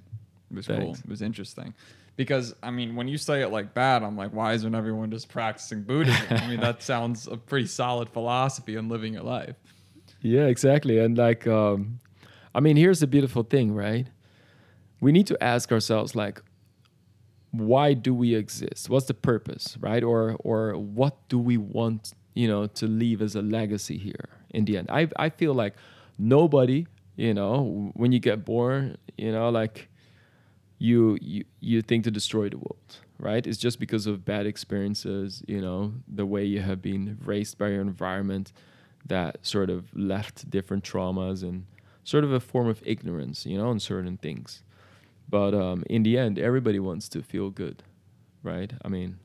[0.51, 0.83] It was Thanks.
[0.83, 0.93] cool.
[0.93, 1.73] It was interesting.
[2.16, 5.30] Because I mean, when you say it like that, I'm like, why isn't everyone just
[5.30, 6.28] practicing Buddhism?
[6.30, 9.55] I mean, that sounds a pretty solid philosophy on living your life.
[10.22, 10.99] Yeah, exactly.
[10.99, 11.99] And like, um,
[12.53, 14.07] I mean, here's the beautiful thing, right?
[15.01, 16.41] We need to ask ourselves, like,
[17.51, 18.89] why do we exist?
[18.89, 20.03] What's the purpose, right?
[20.03, 24.66] Or or what do we want you know, to leave as a legacy here in
[24.66, 24.89] the end.
[24.91, 25.76] I, I feel like
[26.18, 29.89] nobody, you know, when you get born, you know, like
[30.84, 33.47] you, you, you think to destroy the world, right?
[33.47, 37.69] It's just because of bad experiences, you know, the way you have been raised by
[37.69, 38.51] your environment
[39.05, 41.65] that sort of left different traumas and
[42.03, 44.61] sort of a form of ignorance, you know, on certain things.
[45.29, 47.81] But um, in the end, everybody wants to feel good,
[48.43, 48.73] right?
[48.84, 49.19] I mean,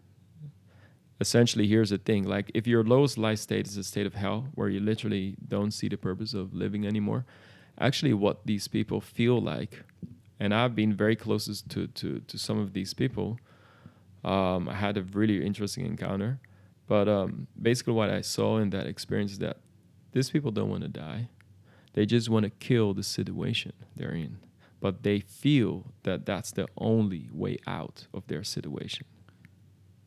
[1.20, 4.46] essentially here's the thing like if your lowest life state is a state of hell
[4.54, 7.24] where you literally don't see the purpose of living anymore
[7.80, 9.82] actually what these people feel like
[10.41, 13.39] and i've been very close to to, to some of these people.
[14.24, 16.41] Um, i had a really interesting encounter.
[16.86, 19.59] But um, basically what i saw in that experience is that
[20.12, 21.28] these people don't want to die.
[21.93, 24.39] They just want to kill the situation they're in.
[24.80, 29.07] But they feel that that's the only way out of their situation.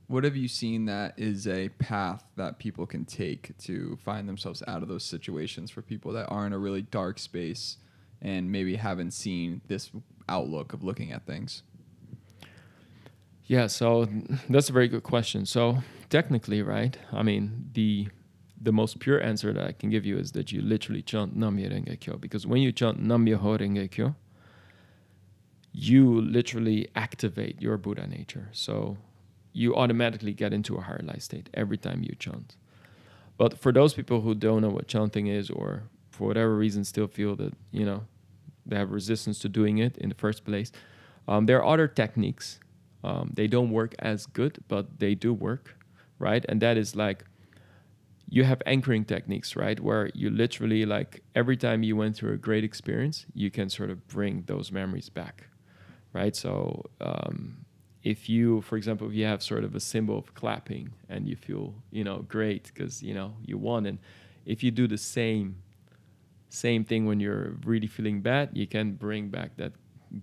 [0.07, 4.61] What have you seen that is a path that people can take to find themselves
[4.67, 7.77] out of those situations for people that are in a really dark space
[8.21, 9.89] and maybe haven't seen this
[10.27, 11.63] outlook of looking at things?
[13.45, 14.07] Yeah, so
[14.49, 15.45] that's a very good question.
[15.45, 16.97] So technically, right?
[17.11, 18.07] I mean, the
[18.63, 21.83] the most pure answer that I can give you is that you literally chant Nam-myoho
[21.83, 22.17] Renge Kyo.
[22.17, 24.15] Because when you chant Nam-myoho Renge Kyo,
[25.73, 28.49] you literally activate your Buddha nature.
[28.51, 28.97] So
[29.51, 32.55] you automatically get into a higher light state every time you chant.
[33.37, 37.07] But for those people who don't know what chanting is, or for whatever reason still
[37.07, 38.03] feel that you know
[38.65, 40.71] they have resistance to doing it in the first place,
[41.27, 42.59] um, there are other techniques.
[43.03, 45.75] Um, they don't work as good, but they do work,
[46.19, 46.45] right?
[46.47, 47.25] And that is like
[48.29, 49.79] you have anchoring techniques, right?
[49.79, 53.89] Where you literally like every time you went through a great experience, you can sort
[53.89, 55.47] of bring those memories back,
[56.13, 56.35] right?
[56.35, 57.65] So um,
[58.03, 61.35] if you, for example, if you have sort of a symbol of clapping and you
[61.35, 63.99] feel, you know, great because you know you won, and
[64.45, 65.57] if you do the same,
[66.53, 69.71] same thing when you're really feeling bad, you can bring back that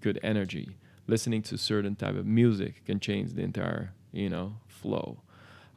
[0.01, 0.77] good energy.
[1.07, 5.23] Listening to certain type of music can change the entire, you know, flow.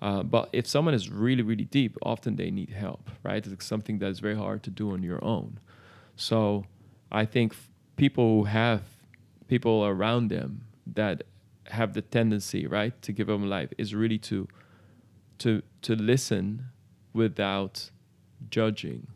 [0.02, 3.47] Uh, but if someone is really, really deep, often they need help, right?
[3.47, 5.58] It's something that is very hard to do on your own.
[6.18, 6.66] So
[7.10, 7.56] I think
[7.95, 8.82] people who have
[9.47, 11.24] people around them that
[11.68, 14.49] have the tendency, right, to give them life is really to
[15.38, 16.66] to to listen
[17.14, 17.89] without
[18.49, 19.08] judging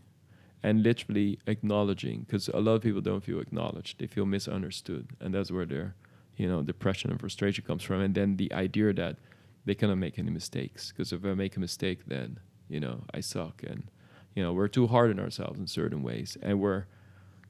[0.66, 4.00] and literally acknowledging because a lot of people don't feel acknowledged.
[4.00, 5.96] They feel misunderstood and that's where their
[6.38, 8.02] you know depression and frustration comes from.
[8.02, 9.18] And then the idea that
[9.66, 13.20] they cannot make any mistakes because if i make a mistake then you know i
[13.20, 13.62] suck.
[13.62, 13.92] And
[14.34, 16.86] you know we're too hard on ourselves in certain ways and we're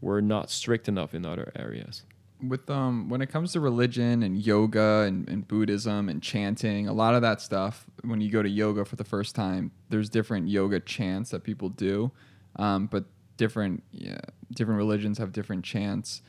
[0.01, 2.03] we're not strict enough in other areas.
[2.45, 6.93] With um when it comes to religion and yoga and, and buddhism and chanting a
[6.93, 10.49] lot of that stuff when you go to yoga for the first time there's different
[10.49, 12.11] yoga chants that people do
[12.57, 13.05] um, but
[13.37, 14.19] different yeah,
[14.53, 16.21] different religions have different chants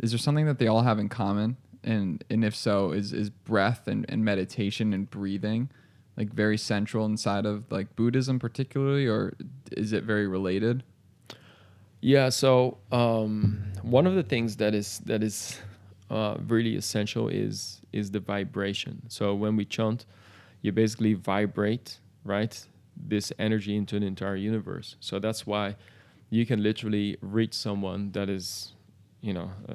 [0.00, 3.30] is there something that they all have in common and and if so is is
[3.30, 5.70] breath and, and meditation and breathing
[6.16, 9.34] like very central inside of like buddhism particularly or
[9.72, 10.84] is it very related
[12.02, 12.30] yeah.
[12.30, 15.58] So um, one of the things that is that is
[16.10, 19.02] uh, really essential is is the vibration.
[19.08, 20.04] So when we chant,
[20.62, 22.66] you basically vibrate, right?
[23.04, 24.96] This energy into an entire universe.
[25.00, 25.76] So that's why
[26.30, 28.72] you can literally reach someone that is,
[29.20, 29.74] you know, uh,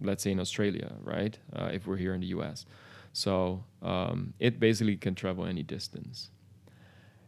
[0.00, 1.38] let's say in Australia, right?
[1.54, 2.64] Uh, if we're here in the U.S.
[3.12, 6.30] So um, it basically can travel any distance.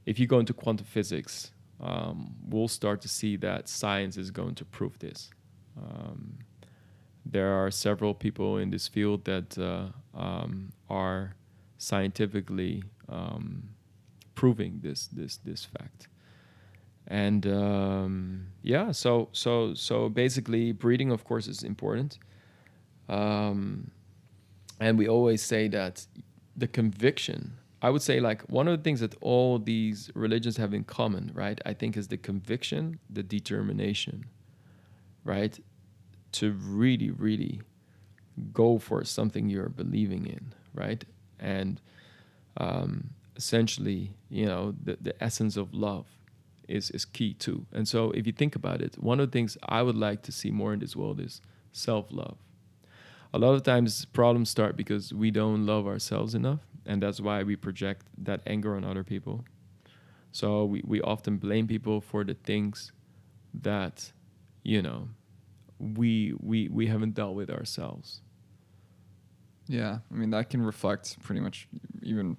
[0.07, 4.55] If you go into quantum physics, um, we'll start to see that science is going
[4.57, 5.31] to prove this.
[5.77, 6.39] Um,
[7.27, 11.35] there are several people in this field that uh, um, are
[11.79, 13.71] scientifically um,
[14.35, 16.09] proving this this this fact.
[17.07, 22.19] And um, yeah, so so so basically, breeding of course, is important.
[23.09, 23.91] Um,
[24.81, 26.07] and we always say that
[26.57, 30.73] the conviction I would say like one of the things that all these religions have
[30.73, 31.61] in common, right?
[31.67, 34.25] I think is the conviction, the determination,
[35.23, 35.61] right?
[36.33, 37.61] To really, really
[38.55, 41.05] go for something you're believing in, right?
[41.39, 41.79] And
[42.57, 46.07] um, essentially, you know, the, the essence of love
[46.69, 47.67] is, is key too.
[47.73, 50.33] And so if you think about it, one of the things I would like to
[50.33, 51.41] see more in this world is
[51.73, 52.37] self love.
[53.33, 57.43] A lot of times problems start because we don't love ourselves enough and that's why
[57.43, 59.45] we project that anger on other people.
[60.33, 62.93] So we, we often blame people for the things
[63.63, 64.13] that,
[64.63, 65.09] you know,
[65.79, 68.21] we we we haven't dealt with ourselves.
[69.67, 71.69] Yeah, I mean that can reflect pretty much
[72.03, 72.37] even.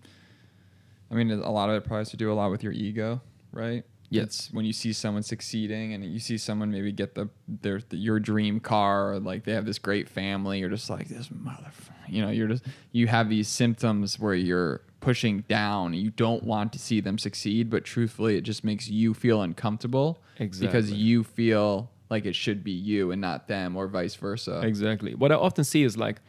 [1.12, 3.22] I mean, a lot of it probably has to do a lot with your ego,
[3.52, 3.84] right?
[4.10, 4.50] Yes.
[4.54, 8.20] when you see someone succeeding and you see someone maybe get the their the, your
[8.20, 11.72] dream car, or like they have this great family, you're just like this mother.
[12.08, 15.94] You know, you're just you have these symptoms where you're pushing down.
[15.94, 20.22] You don't want to see them succeed, but truthfully, it just makes you feel uncomfortable
[20.40, 20.68] Exactly.
[20.68, 24.62] because you feel like it should be you and not them, or vice versa.
[24.62, 25.16] Exactly.
[25.16, 26.22] What I often see is like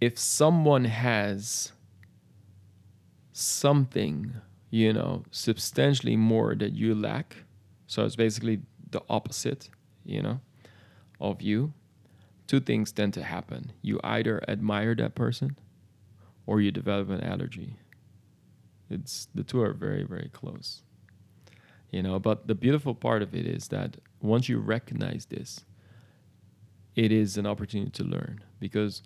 [0.00, 1.72] if someone has
[3.38, 4.32] something,
[4.70, 7.36] you know, substantially more that you lack,
[7.86, 8.60] so it's basically
[8.90, 9.70] the opposite,
[10.04, 10.40] you know,
[11.20, 11.72] of you,
[12.46, 13.72] two things tend to happen.
[13.80, 15.56] You either admire that person
[16.46, 17.76] or you develop an allergy.
[18.90, 20.82] It's the two are very, very close.
[21.90, 25.60] You know, but the beautiful part of it is that once you recognize this,
[26.96, 29.02] it is an opportunity to learn because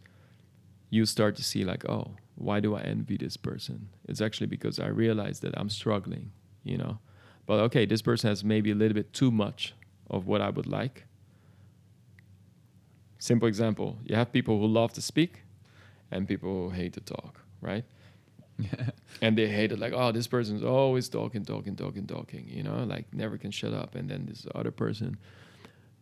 [0.92, 3.88] you start to see like, oh, why do I envy this person?
[4.06, 6.32] It's actually because I realize that I'm struggling,
[6.64, 6.98] you know.
[7.46, 9.74] But okay, this person has maybe a little bit too much
[10.10, 11.06] of what I would like.
[13.18, 15.44] Simple example, you have people who love to speak
[16.10, 17.84] and people who hate to talk, right?
[19.22, 22.84] and they hate it like oh this person's always talking talking talking talking you know
[22.84, 25.16] like never can shut up and then this other person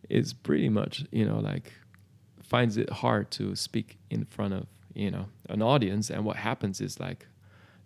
[0.09, 1.71] is pretty much you know like
[2.43, 6.81] finds it hard to speak in front of you know an audience and what happens
[6.81, 7.27] is like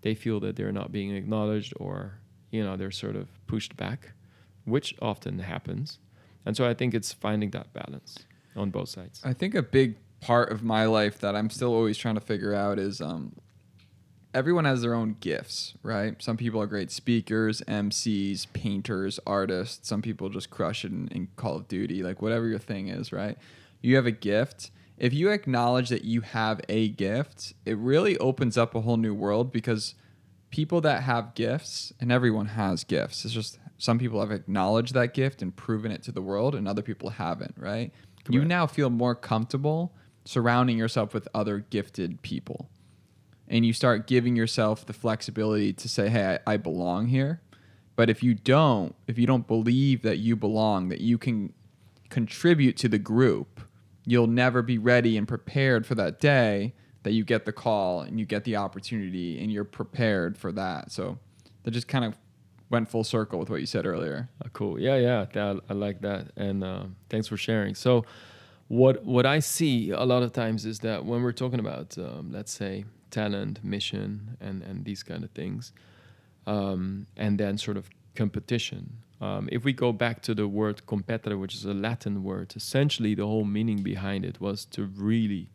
[0.01, 2.19] they feel that they're not being acknowledged or
[2.51, 4.11] you know they're sort of pushed back
[4.65, 5.99] which often happens
[6.45, 8.19] and so i think it's finding that balance
[8.55, 11.97] on both sides I think a big part of my life that I'm still always
[11.97, 13.33] trying to figure out is um,
[14.33, 16.21] everyone has their own gifts, right?
[16.21, 19.87] Some people are great speakers, MCs, painters, artists.
[19.87, 23.11] Some people just crush it in, in Call of Duty, like whatever your thing is,
[23.11, 23.37] right?
[23.81, 24.71] You have a gift.
[24.97, 29.13] If you acknowledge that you have a gift, it really opens up a whole new
[29.13, 29.95] world because
[30.51, 35.13] people that have gifts, and everyone has gifts, it's just some people have acknowledged that
[35.13, 37.91] gift and proven it to the world, and other people haven't, right?
[38.29, 39.93] You now feel more comfortable
[40.23, 42.69] surrounding yourself with other gifted people.
[43.47, 47.41] And you start giving yourself the flexibility to say, hey, I, I belong here.
[47.95, 51.53] But if you don't, if you don't believe that you belong, that you can
[52.09, 53.61] contribute to the group,
[54.05, 58.19] you'll never be ready and prepared for that day that you get the call and
[58.19, 60.91] you get the opportunity and you're prepared for that.
[60.91, 61.19] So
[61.63, 62.17] that just kind of
[62.69, 64.29] went full circle with what you said earlier.
[64.43, 64.79] Uh, cool.
[64.79, 65.25] Yeah, yeah.
[65.33, 67.75] That, I like that, and uh, thanks for sharing.
[67.75, 68.05] So,
[68.67, 72.31] what what I see a lot of times is that when we're talking about, um,
[72.31, 75.73] let's say, talent, mission, and and these kind of things,
[76.47, 78.97] um, and then sort of competition.
[79.21, 83.15] Um, if we go back to the word competitor, which is a Latin word, essentially
[83.15, 85.49] the whole meaning behind it was to really,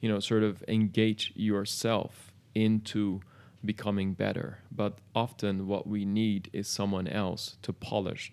[0.00, 3.20] you know, sort of engage yourself into
[3.64, 4.58] becoming better.
[4.70, 8.32] But often what we need is someone else to polish,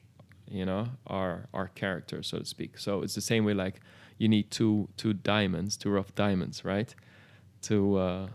[0.49, 2.77] you know, our our character, so to speak.
[2.77, 3.79] So it's the same way like
[4.17, 6.93] you need two two diamonds, two rough diamonds, right?
[7.63, 8.27] To uh,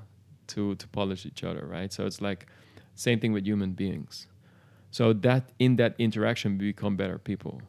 [0.49, 1.93] to to polish each other, right?
[1.93, 2.47] So it's like
[2.95, 4.27] same thing with human beings.
[4.91, 7.63] So that in that interaction we become better people.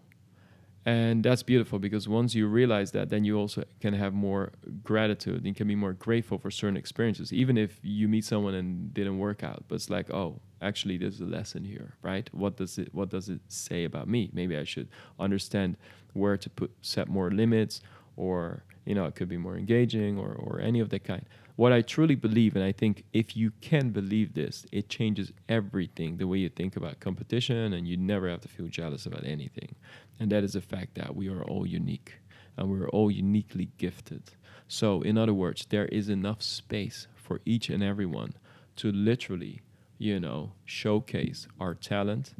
[0.86, 4.54] And that's beautiful because once you realize that, then you also can have more
[4.84, 8.94] gratitude and can be more grateful for certain experiences, even if you meet someone and
[8.94, 9.66] didn't work out.
[9.68, 12.30] But it's like, oh, actually, there's a lesson here, right?
[12.34, 14.30] What does it What does it say about me?
[14.34, 14.88] Maybe I should
[15.20, 15.76] understand
[16.14, 17.82] where to put set more limits,
[18.16, 21.26] or you know, it could be more engaging, or or any of that kind.
[21.60, 26.16] What I truly believe, and I think if you can believe this, it changes everything
[26.16, 29.76] the way you think about competition, and you never have to feel jealous about anything.
[30.22, 32.20] And that is the fact that we are all unique
[32.56, 34.24] and we're all uniquely gifted.
[34.70, 38.36] So, in other words, there is enough space for each and everyone
[38.78, 39.60] to literally,
[39.98, 42.36] you know, showcase our talent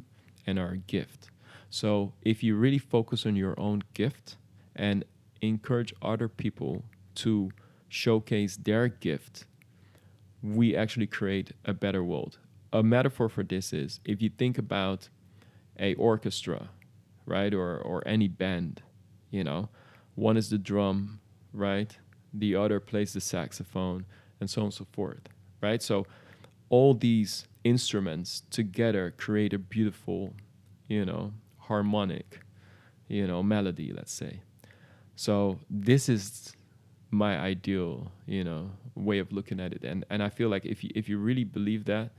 [0.46, 1.28] and our gift.
[1.68, 4.38] So, if you really focus on your own gift
[4.74, 5.04] and
[5.42, 6.84] encourage other people
[7.16, 7.50] to
[7.90, 9.44] showcase their gift,
[10.42, 12.38] we actually create a better world.
[12.72, 15.10] A metaphor for this is if you think about
[15.78, 16.70] a orchestra,
[17.26, 18.82] right, or or any band,
[19.30, 19.68] you know,
[20.14, 21.20] one is the drum,
[21.52, 21.98] right,
[22.32, 24.06] the other plays the saxophone,
[24.38, 25.28] and so on and so forth,
[25.60, 25.82] right.
[25.82, 26.06] So
[26.68, 30.32] all these instruments together create a beautiful,
[30.88, 32.40] you know, harmonic,
[33.08, 33.92] you know, melody.
[33.92, 34.42] Let's say.
[35.16, 36.54] So this is
[37.10, 39.84] my ideal, you know, way of looking at it.
[39.84, 42.10] And and I feel like if you if you really believe that,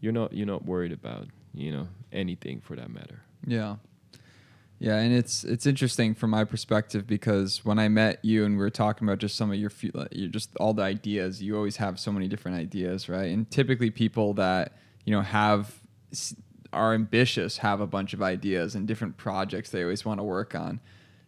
[0.00, 3.22] you're not you're not worried about, you know, anything for that matter.
[3.46, 3.76] Yeah.
[4.80, 8.60] Yeah, and it's it's interesting from my perspective because when I met you and we
[8.60, 9.72] were talking about just some of your
[10.12, 13.32] your just all the ideas, you always have so many different ideas, right?
[13.32, 14.74] And typically people that,
[15.04, 15.80] you know, have
[16.72, 20.54] are ambitious have a bunch of ideas and different projects they always want to work
[20.54, 20.80] on.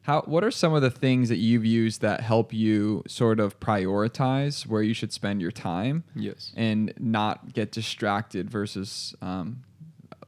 [0.02, 3.60] How what are some of the things that you've used that help you sort of
[3.60, 6.52] prioritize where you should spend your time Yes.
[6.56, 9.62] and not get distracted versus um,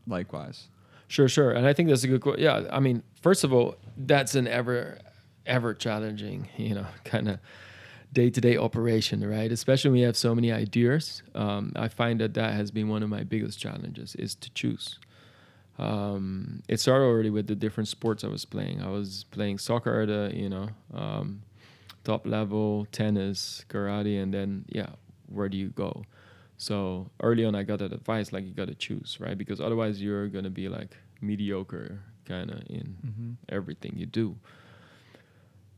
[0.07, 0.69] likewise?
[1.09, 1.51] Sure, sure.
[1.53, 2.43] And I think that's a good question.
[2.43, 4.99] Yeah, I mean, first of all, that's an ever
[5.47, 7.39] ever challenging, you know, kind of
[8.13, 9.51] day-to-day operation, right?
[9.51, 11.23] Especially when you have so many ideas.
[11.35, 14.99] Um, I find that that has been one of my biggest challenges is to choose.
[15.83, 18.81] Um, it started already with the different sports I was playing.
[18.83, 21.43] I was playing soccer at a, you know, um,
[22.05, 24.91] top level, tennis, karate, and then yeah,
[25.27, 26.05] where do you go?
[26.57, 29.37] So early on, I got that advice like you got to choose, right?
[29.37, 33.31] Because otherwise, you're gonna be like mediocre kind of in Mm-hmm.
[33.49, 34.37] everything you do.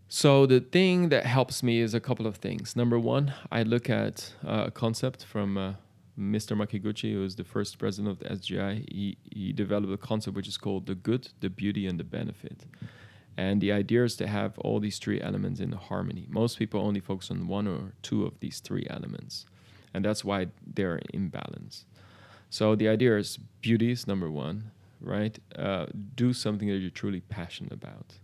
[0.09, 2.77] So the thing that helps me is a couple of things.
[2.77, 5.73] Number one, I look at uh, a concept from uh,
[6.19, 6.57] Mr.
[6.57, 8.89] Makiguchi, who is the first president of the SGI.
[8.91, 12.67] He, he developed a concept which is called the good, the beauty, and the benefit.
[13.37, 16.27] And the idea is to have all these three elements in harmony.
[16.31, 19.47] Most people only focus on one or two of these three elements.
[19.95, 21.87] and that's why they're imbalance.
[22.51, 25.39] So the idea is beauty is number one, right?
[25.57, 25.87] Uh,
[26.17, 28.19] do something that you're truly passionate about,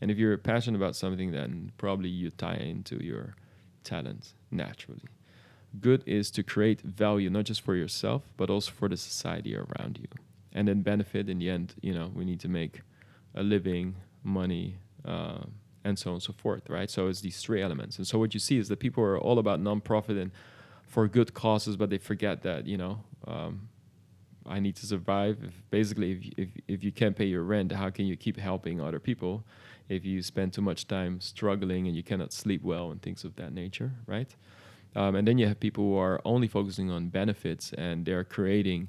[0.00, 3.36] and if you're passionate about something, then probably you tie into your
[3.84, 5.04] talent naturally.
[5.78, 9.98] Good is to create value not just for yourself but also for the society around
[10.00, 10.08] you,
[10.52, 11.74] and then benefit in the end.
[11.80, 12.80] You know, we need to make
[13.34, 14.78] a living, money.
[15.04, 15.44] Uh,
[15.82, 16.90] and so on and so forth, right?
[16.90, 17.96] So it's these three elements.
[17.96, 20.30] And so what you see is that people are all about nonprofit and
[20.86, 23.68] for good causes, but they forget that you know um,
[24.46, 25.38] I need to survive.
[25.42, 28.80] If basically, if, if if you can't pay your rent, how can you keep helping
[28.80, 29.44] other people?
[29.88, 33.36] If you spend too much time struggling and you cannot sleep well and things of
[33.36, 34.34] that nature, right?
[34.96, 38.88] Um, and then you have people who are only focusing on benefits and they're creating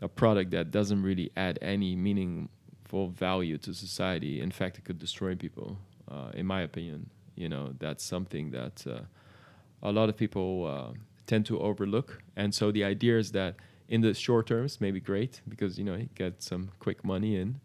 [0.00, 4.40] a product that doesn't really add any meaningful value to society.
[4.40, 5.78] In fact, it could destroy people
[6.10, 7.10] uh, in my opinion.
[7.34, 9.00] You know, that's something that uh,
[9.82, 12.22] a lot of people uh, tend to overlook.
[12.36, 13.56] And so the idea is that
[13.88, 17.60] in the short terms, maybe great because you know you get some quick money in,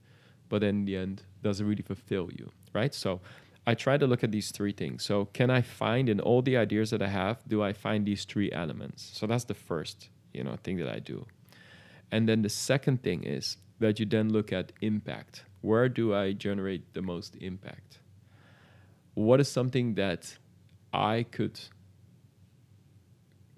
[0.49, 2.93] but in the end doesn't really fulfill you, right?
[2.93, 3.21] So
[3.69, 5.03] I try to look at these three things.
[5.03, 8.23] So can I find in all the ideas that I have, do I find these
[8.25, 9.11] three elements?
[9.13, 11.25] So that's the first, you know, thing that I do.
[12.11, 15.43] And then the second thing is that you then look at impact.
[15.61, 17.99] Where do I generate the most impact?
[19.19, 20.37] what is something that
[20.93, 21.59] I could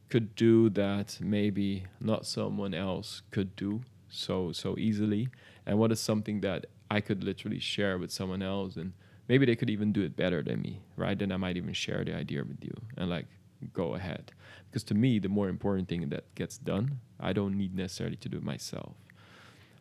[0.09, 5.29] could do that maybe not someone else could do so so easily
[5.65, 8.93] and what is something that I could literally share with someone else and
[9.27, 11.17] maybe they could even do it better than me right?
[11.17, 13.27] Then I might even share the idea with you and like
[13.73, 14.31] go ahead.
[14.69, 18.29] Because to me the more important thing that gets done I don't need necessarily to
[18.29, 18.95] do it myself.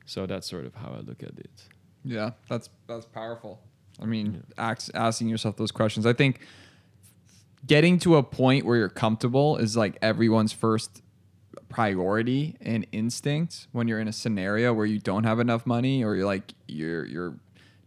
[0.07, 1.69] So that's sort of how I look at it.
[2.05, 3.61] Yeah that's that's powerful.
[4.01, 4.71] I mean, yeah.
[4.71, 6.07] ask, asking yourself those questions.
[6.07, 6.41] I think
[7.67, 11.03] getting to a point where you're comfortable is like everyone's first
[11.69, 16.15] priority and instinct when you're in a scenario where you don't have enough money or
[16.15, 17.35] you're like you're you're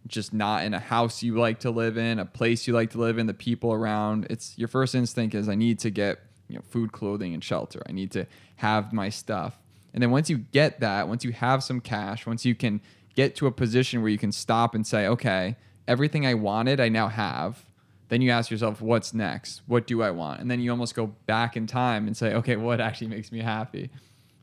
[0.07, 2.97] just not in a house you like to live in, a place you like to
[2.97, 4.27] live in, the people around.
[4.29, 7.81] It's your first instinct is I need to get, you know, food, clothing and shelter.
[7.87, 8.25] I need to
[8.57, 9.59] have my stuff.
[9.93, 12.81] And then once you get that, once you have some cash, once you can
[13.15, 15.55] get to a position where you can stop and say, okay,
[15.87, 17.63] everything I wanted, I now have.
[18.09, 19.61] Then you ask yourself, what's next?
[19.67, 20.41] What do I want?
[20.41, 23.39] And then you almost go back in time and say, okay, what actually makes me
[23.39, 23.89] happy?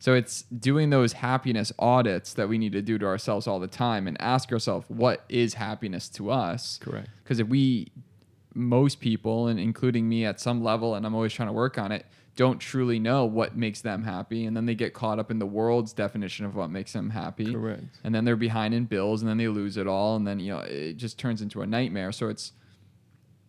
[0.00, 3.68] So it's doing those happiness audits that we need to do to ourselves all the
[3.68, 6.78] time and ask ourselves, what is happiness to us?
[6.78, 7.08] Correct.
[7.22, 7.92] Because if we,
[8.54, 11.92] most people, and including me at some level, and I'm always trying to work on
[11.92, 15.38] it, don't truly know what makes them happy and then they get caught up in
[15.38, 19.20] the world's definition of what makes them happy correct and then they're behind in bills
[19.20, 21.66] and then they lose it all and then you know it just turns into a
[21.66, 22.52] nightmare so it's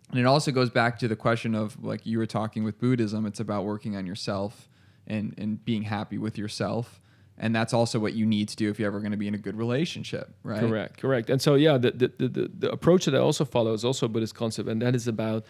[0.10, 3.26] and it also goes back to the question of like you were talking with buddhism
[3.26, 4.68] it's about working on yourself
[5.08, 7.00] and and being happy with yourself.
[7.38, 9.34] And that's also what you need to do if you're ever going to be in
[9.34, 10.60] a good relationship right?
[10.60, 11.30] Correct correct.
[11.30, 14.10] And so yeah the the, the, the approach that i also follow is also a
[14.10, 15.46] buddhist concept and that is about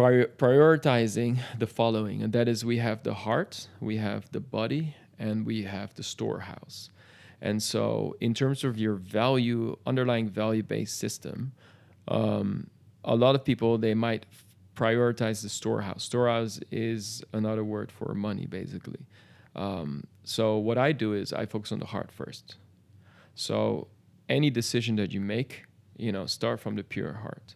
[0.00, 4.96] prior, prioritizing the following, and that is we have the heart, we have the body,
[5.18, 6.90] and we have the storehouse.
[7.42, 11.52] And so, in terms of your value, underlying value based system,
[12.08, 12.68] um,
[13.04, 14.26] a lot of people they might
[14.76, 16.04] prioritize the storehouse.
[16.04, 19.06] Storehouse is another word for money, basically.
[19.54, 22.56] Um, so, what I do is I focus on the heart first.
[23.34, 23.88] So,
[24.28, 25.64] any decision that you make,
[25.96, 27.54] you know, start from the pure heart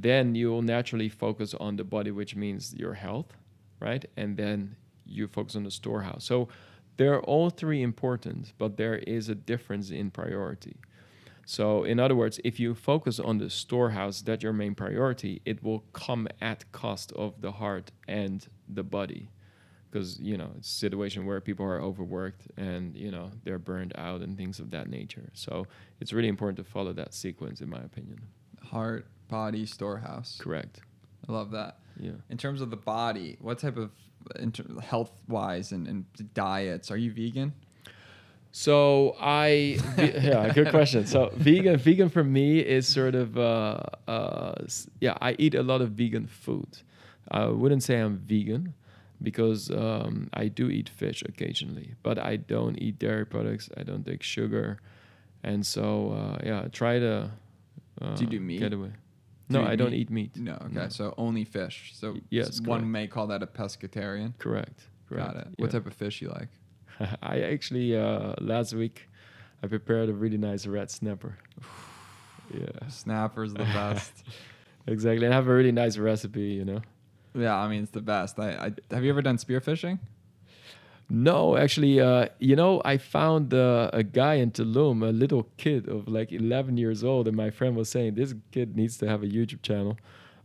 [0.00, 3.34] then you will naturally focus on the body, which means your health,
[3.80, 4.04] right?
[4.16, 6.24] And then you focus on the storehouse.
[6.24, 6.48] So
[6.96, 10.76] they're all three important, but there is a difference in priority.
[11.44, 15.62] So, in other words, if you focus on the storehouse, that's your main priority, it
[15.62, 19.28] will come at cost of the heart and the body.
[19.90, 23.92] Because, you know, it's a situation where people are overworked and, you know, they're burned
[23.98, 25.30] out and things of that nature.
[25.34, 25.66] So,
[26.00, 28.20] it's really important to follow that sequence, in my opinion.
[28.62, 30.38] Heart, body storehouse.
[30.40, 30.80] Correct.
[31.28, 31.78] I love that.
[31.98, 32.12] Yeah.
[32.30, 33.90] In terms of the body, what type of
[34.82, 36.04] health wise and, and
[36.34, 37.52] diets are you vegan?
[38.52, 41.06] So I yeah, good question.
[41.06, 44.54] So vegan vegan for me is sort of uh, uh,
[45.00, 46.68] yeah, I eat a lot of vegan food.
[47.30, 48.74] I wouldn't say I'm vegan
[49.22, 53.70] because um, I do eat fish occasionally, but I don't eat dairy products.
[53.76, 54.78] I don't take sugar,
[55.42, 57.30] and so uh, yeah, I try to.
[58.16, 58.60] do you do meat?
[58.60, 58.92] Get away.
[59.48, 60.36] No, I don't eat meat.
[60.36, 60.74] No, okay.
[60.74, 60.88] No.
[60.88, 61.92] So only fish.
[61.94, 62.90] So yes, one correct.
[62.90, 64.36] may call that a pescatarian.
[64.38, 64.88] Correct.
[65.08, 65.26] Correct.
[65.26, 65.48] Got it.
[65.48, 65.62] Yeah.
[65.62, 66.48] What type of fish you like?
[67.22, 69.08] I actually uh, last week
[69.62, 71.36] I prepared a really nice red snapper.
[72.54, 72.88] yeah.
[72.88, 74.12] Snapper's the best.
[74.86, 75.24] exactly.
[75.26, 76.80] And I have a really nice recipe, you know.
[77.34, 78.38] Yeah, I mean it's the best.
[78.38, 78.50] I,
[78.90, 79.98] I have you ever done spearfishing?
[81.08, 85.86] No, actually, uh, you know, I found uh, a guy in Tulum, a little kid
[85.88, 89.22] of like 11 years old, and my friend was saying this kid needs to have
[89.22, 89.98] a YouTube channel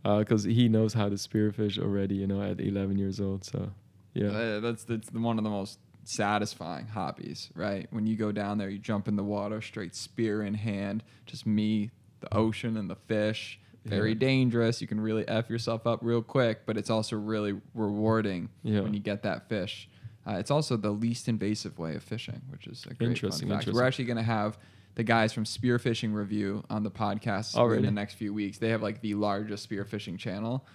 [0.04, 3.44] because he knows how to spearfish already, you know, at 11 years old.
[3.44, 3.70] So,
[4.12, 5.78] yeah, Uh, that's that's one of the most
[6.08, 7.86] satisfying hobbies, right?
[7.90, 11.46] When you go down there, you jump in the water, straight spear in hand, just
[11.46, 11.90] me,
[12.20, 13.60] the ocean, and the fish.
[13.84, 14.18] Very Yeah.
[14.18, 14.80] dangerous.
[14.80, 18.80] You can really f yourself up real quick, but it's also really rewarding Yeah.
[18.80, 19.88] when you get that fish.
[20.26, 23.58] Uh, it's also the least invasive way of fishing, which is a great Interesting, fun
[23.60, 23.72] fact.
[23.72, 24.58] We're actually going to have
[24.94, 28.58] the guys from Spearfishing Review on the podcast Oh, in the next few weeks.
[28.58, 30.66] They have like the largest spearfishing channel.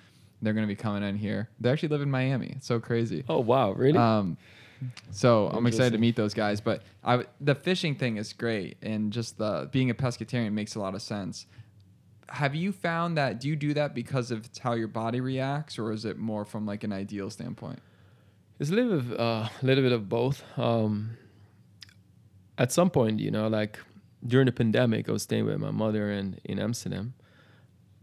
[0.42, 1.50] They're going to be coming in here.
[1.60, 2.54] They actually live in Miami.
[2.56, 3.24] It's so crazy.
[3.30, 3.98] Oh wow, really?
[3.98, 4.38] Um,
[5.12, 6.62] so I'm excited to meet those guys.
[6.62, 10.76] But I, w- the fishing thing is great, and just the being a pescatarian makes
[10.76, 11.46] a lot of sense.
[12.30, 13.40] Have you found that?
[13.40, 16.66] Do you do that because of how your body reacts, or is it more from
[16.66, 17.80] like an ideal standpoint?
[18.60, 20.44] It's a little bit, uh, little bit of both.
[20.58, 21.18] Um,
[22.58, 23.80] at some point, you know, like
[24.26, 27.14] during the pandemic, I was staying with my mother in in Amsterdam.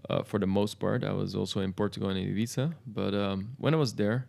[0.08, 2.74] Uh, for the most part, I was also in Portugal and Ibiza.
[2.86, 4.26] But um, when I was there,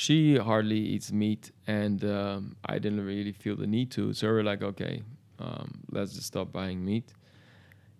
[0.00, 4.14] she hardly eats meat, and um, I didn't really feel the need to.
[4.14, 5.02] So we're like, okay,
[5.38, 7.12] um, let's just stop buying meat.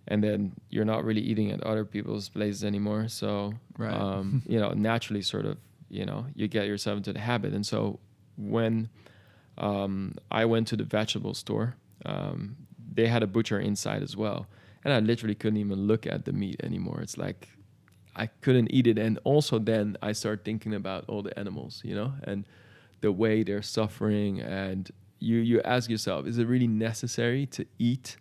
[0.09, 3.09] And then you're not really eating at other people's places anymore.
[3.09, 3.95] So, Right.
[3.95, 5.59] um, you know, naturally, sort of,
[5.91, 7.53] you know, you get yourself into the habit.
[7.53, 7.99] And so
[8.39, 8.89] when
[9.59, 12.57] um, I went to the vegetable store, um,
[12.95, 14.47] they had a butcher inside as well.
[14.85, 17.01] And I literally couldn't even look at the meat anymore.
[17.03, 17.49] It's like
[18.17, 18.99] I couldn't eat it.
[18.99, 22.45] And also then I start thinking about all the animals, you know, and
[23.01, 24.41] the way they're suffering.
[24.41, 28.17] And you, you ask yourself, is it really necessary to eat,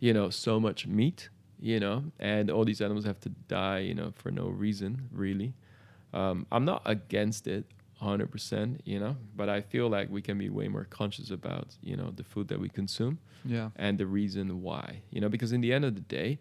[0.00, 1.28] you know, so much meat,
[1.60, 5.54] you know, and all these animals have to die, you know, for no reason, really.
[6.12, 7.64] Um, I'm not against it
[8.02, 11.96] 100%, you know, but I feel like we can be way more conscious about, you
[11.96, 13.70] know, the food that we consume Yeah.
[13.76, 16.38] and the reason why you know because in the end of the day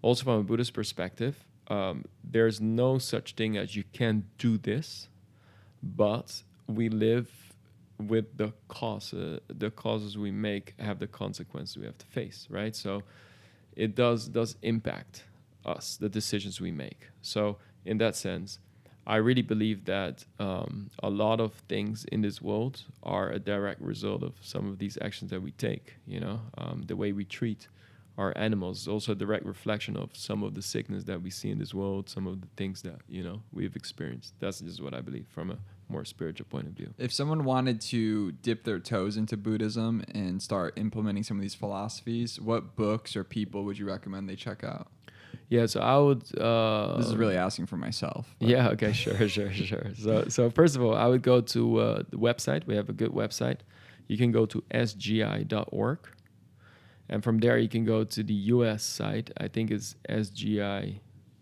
[0.00, 1.34] also from a buddhist perspective
[1.68, 5.08] um, there's no such thing as you can't do this
[5.82, 7.30] but we live
[7.98, 12.46] with the cause uh, the causes we make have the consequences we have to face
[12.50, 12.74] right?
[12.74, 13.02] So
[13.76, 15.24] it does does impact
[15.64, 17.08] us the decisions we make.
[17.20, 18.58] So in that sense
[19.06, 23.80] i really believe that um, a lot of things in this world are a direct
[23.80, 27.24] result of some of these actions that we take you know um, the way we
[27.24, 27.68] treat
[28.18, 31.50] our animals is also a direct reflection of some of the sickness that we see
[31.50, 34.92] in this world some of the things that you know we've experienced that's just what
[34.94, 35.58] i believe from a
[35.88, 40.40] more spiritual point of view If someone wanted to dip their toes into Buddhism and
[40.40, 44.64] start implementing some of these philosophies, what books or people would you recommend they check
[44.64, 44.88] out?
[45.50, 48.34] yeah so i would uh this is really asking for myself.
[48.38, 48.68] but- Yeah.
[48.74, 48.92] Okay.
[49.02, 49.28] Sure.
[49.28, 49.52] Sure.
[49.52, 49.86] Sure.
[49.98, 52.66] So, so first of all, I would go to uh, the website.
[52.66, 53.58] We have a good website.
[54.08, 55.98] You can go to sgi.org,
[57.12, 59.30] and from there you can go to the US site.
[59.36, 61.00] I think it's sgi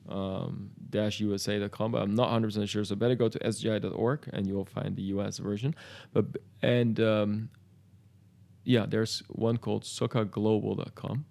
[0.08, 2.84] um, dash usa.com, but I'm not 100 percent sure.
[2.84, 5.74] So better go to sgi.org, and you will find the US version.
[6.12, 6.24] But
[6.60, 7.50] and um,
[8.64, 11.24] yeah, there's one called sokaglobal.com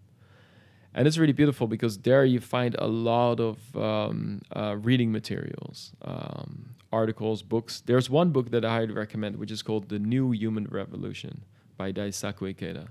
[0.93, 5.91] and it's really beautiful because there you find a lot of um, uh, reading materials,
[6.01, 7.81] um, articles, books.
[7.85, 11.43] There's one book that I highly recommend, which is called "The New Human Revolution"
[11.77, 12.87] by Daisaku Ikeda.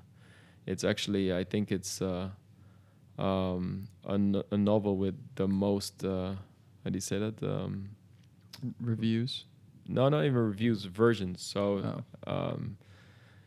[0.68, 2.28] It's actually, I think, it's uh,
[3.18, 6.04] um, a, no- a novel with the most.
[6.04, 6.32] Uh,
[6.84, 7.42] how do you say that?
[7.42, 7.90] Um,
[8.80, 9.44] Reviews.
[9.88, 11.40] no, not even reviews, versions.
[11.42, 11.62] So
[12.26, 12.32] Oh.
[12.32, 12.76] um,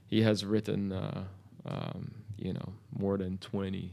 [0.07, 1.23] he has written, uh,
[1.65, 3.91] um, you know, more than 20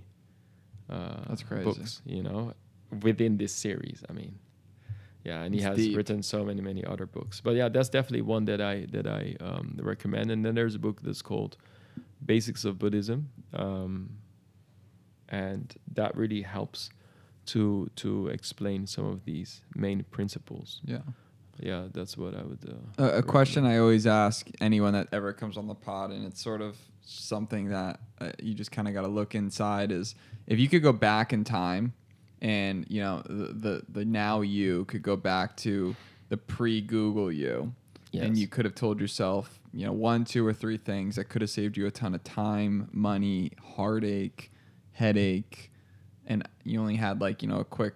[0.88, 1.64] uh, That's crazy.
[1.64, 2.54] books, you know,
[3.02, 4.02] within this series.
[4.08, 4.38] I mean,
[5.24, 5.96] yeah, and he It's has deep.
[5.96, 7.40] written so many, many other books.
[7.42, 10.30] But yeah, that's definitely one that I that I um, recommend.
[10.30, 11.56] And then there's a book that's called
[12.24, 14.10] Basics of Buddhism, um,
[15.28, 16.90] and that really helps
[17.46, 20.98] to to explain some of these main principles Yeah.
[21.58, 22.58] yeah, that's what I would.
[22.98, 23.64] Uh, A, a question.
[23.64, 27.68] I always ask anyone that ever comes on the pod, and it's sort of something
[27.70, 30.14] that uh, you just kind of got to look inside is
[30.46, 31.94] if you could go back in time,
[32.42, 35.96] and you know the the, the now you could go back to
[36.28, 37.72] the pre Google you,
[38.14, 41.42] and you could have told yourself, you know, one, two, or three things that could
[41.42, 44.50] have saved you a ton of time, money, heartache,
[44.92, 45.70] headache,
[46.26, 47.94] and you only had like you know a quick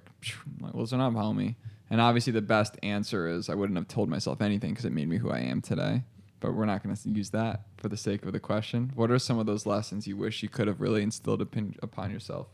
[0.60, 1.56] like listen up homie
[1.90, 5.08] and obviously the best answer is i wouldn't have told myself anything because it made
[5.08, 6.02] me who i am today.
[6.40, 8.90] But we're not going to use that for the sake of the question.
[8.96, 12.10] What are some of those lessons you wish you could have really instilled upon, upon
[12.10, 12.48] yourself?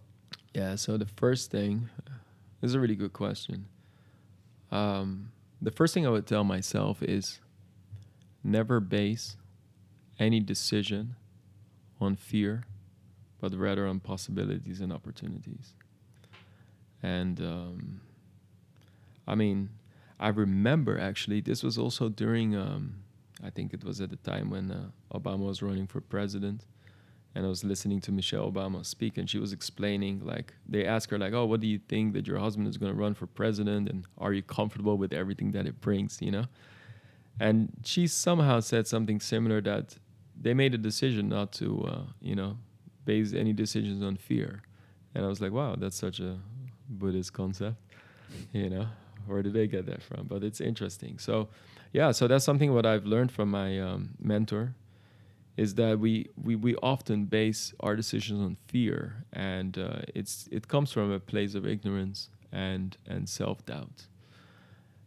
[0.52, 0.74] Yeah.
[0.74, 1.89] So the first thing
[2.60, 3.64] this is a really good question.
[4.70, 5.32] um,
[5.62, 7.40] the first thing I would tell myself is
[8.43, 9.36] never base
[10.19, 11.16] any decision
[12.01, 12.65] on fear,
[13.40, 15.74] but rather on possibilities and opportunities.
[17.02, 18.01] And um,
[19.27, 19.70] I mean,
[20.19, 22.97] I remember actually, this was also during, um,
[23.44, 26.65] I think it was at the time when uh, Obama was running for president.
[27.35, 31.10] And I was listening to Michelle Obama speak, and she was explaining, like, they asked
[31.10, 33.27] her, like, oh, what do you think that your husband is going to run for
[33.27, 33.89] president?
[33.89, 36.47] And are you comfortable with everything that it brings, you know?
[37.40, 39.97] And she somehow said something similar that
[40.40, 42.59] they made a decision not to, uh, you know,
[43.05, 44.62] base any decisions on fear.
[45.15, 46.39] And I was like, wow, that's such a
[46.89, 47.77] Buddhist concept,
[48.52, 48.86] you know?
[49.27, 50.27] Where did they get that from?
[50.27, 51.19] But it's interesting.
[51.19, 51.48] So,
[51.93, 54.74] yeah, so that's something what I've learned from my um, mentor
[55.59, 60.69] is that we, we, we often base our decisions on fear, and uh, it's it
[60.69, 64.06] comes from a place of ignorance and and self doubt,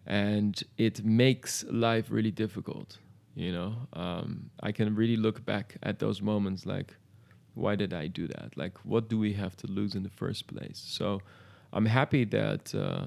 [0.05, 2.97] and it makes life really difficult.
[3.35, 6.95] You know, um, I can really look back at those moments like,
[7.53, 8.57] why did I do that?
[8.57, 10.83] Like, what do we have to lose in the first place?
[10.85, 11.21] So,
[11.73, 13.05] I'm happy that uh,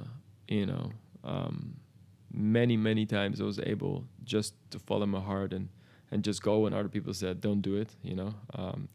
[0.48, 0.90] you know
[1.22, 1.76] um,
[2.32, 5.68] many many times I was able just to follow my heart and
[6.10, 8.88] and just go when other people said don't do it you know um,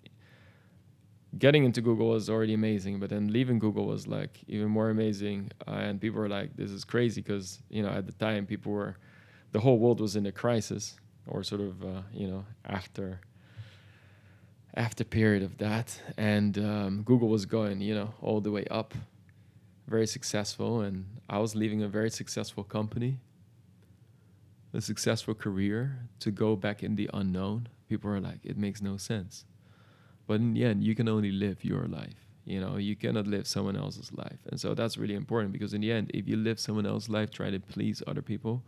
[1.38, 5.52] getting into google was already amazing but then leaving google was like even more amazing.
[5.68, 8.72] Uh, and people were like this is crazy because you know at the time people
[8.72, 8.96] were
[9.52, 10.96] the whole world was in a crisis
[11.28, 13.22] or sort of uh, you know after
[14.76, 16.02] after period of that.
[16.18, 18.94] And um, google was going you know all the way up
[19.88, 20.82] very successful.
[20.82, 23.20] And i was leaving a very successful company
[24.72, 27.68] a successful career to go back in the unknown.
[27.88, 29.46] People were like it makes no sense
[30.30, 32.78] but in the end you can only live your life you know?
[32.78, 34.40] You cannot live someone else's life.
[34.50, 37.30] And so that's really important because in the end if you live someone else's life
[37.32, 38.64] try to please other people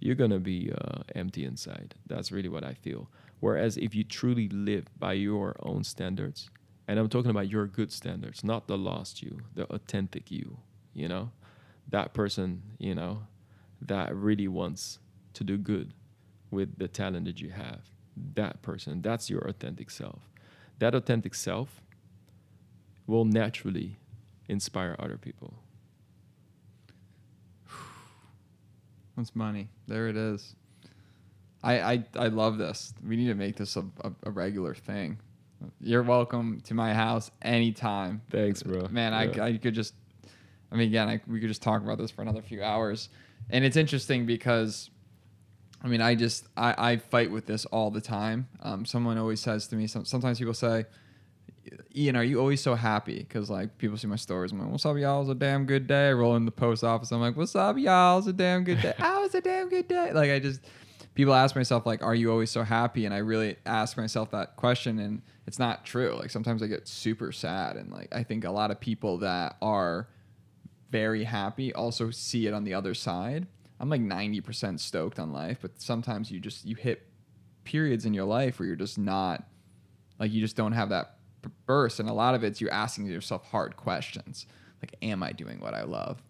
[0.00, 1.94] you're gonna be uh, empty inside.
[2.06, 3.08] That's really what i feel.
[3.40, 6.50] Whereas if you truly live by your own standards
[6.88, 10.58] and i'm talking about your good standards not the lost you the authentic you
[10.94, 11.30] you know?
[11.88, 13.26] That person you know
[13.82, 14.98] that really wants
[15.34, 15.92] to do good
[16.50, 17.80] with the talent that you have.
[18.34, 20.22] That person, that's your authentic self.
[20.78, 21.80] That authentic self
[23.06, 23.98] will naturally
[24.48, 25.54] inspire other people.
[29.16, 29.68] That's money.
[29.86, 30.56] There it is.
[31.62, 32.92] I, I, I love this.
[33.06, 35.18] We need to make this a, a, a regular thing.
[35.80, 38.20] You're welcome to my house anytime.
[38.30, 38.86] Thanks, bro.
[38.90, 39.44] Man, Yeah.
[39.44, 39.94] I, I could just,
[40.70, 43.08] I mean, again, I, we could just talk about this for another few hours.
[43.48, 44.90] And it's interesting because,
[45.84, 48.48] I mean, I just, I, I fight with this all the time.
[48.62, 50.86] Um, someone always says to me, some, sometimes people say,
[51.94, 53.18] Ian, are you always so happy?
[53.18, 55.22] Because like people see my stories, I'm like, "What's up, y'all?
[55.22, 57.78] It's a damn good day." I roll in the post office, I'm like, "What's up,
[57.78, 58.18] y'all?
[58.18, 60.12] It's a damn good day." oh, it's a damn good day.
[60.12, 60.60] Like I just,
[61.14, 64.56] people ask myself like, "Are you always so happy?" And I really ask myself that
[64.56, 66.16] question, and it's not true.
[66.18, 69.56] Like sometimes I get super sad, and like I think a lot of people that
[69.62, 70.08] are
[70.90, 73.46] very happy also see it on the other side.
[73.80, 77.06] I'm like 90% stoked on life, but sometimes you just you hit
[77.64, 79.44] periods in your life where you're just not
[80.18, 81.16] like you just don't have that
[81.66, 84.46] burst and a lot of it's you asking yourself hard questions
[84.82, 86.22] like am i doing what i love?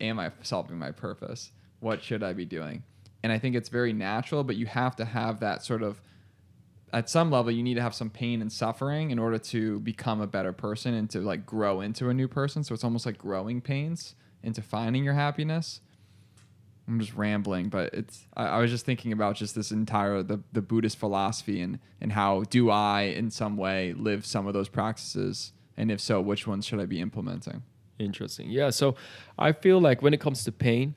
[0.00, 1.50] Am i solving my purpose?
[1.80, 2.82] What should i be doing?
[3.22, 6.00] And i think it's very natural but you have to have that sort of
[6.92, 10.20] at some level you need to have some pain and suffering in order to become
[10.20, 12.62] a better person and to like grow into a new person.
[12.62, 15.80] So it's almost like growing pains into finding your happiness
[16.88, 20.40] I'm just rambling, but it's I, I was just thinking about just this entire the,
[20.52, 24.68] the Buddhist philosophy and and how do I in some way live some of those
[24.68, 27.62] practices and if so, which ones should I be implementing?
[27.98, 28.50] Interesting.
[28.50, 28.70] Yeah.
[28.70, 28.96] So
[29.38, 30.94] I feel like when it comes to pain,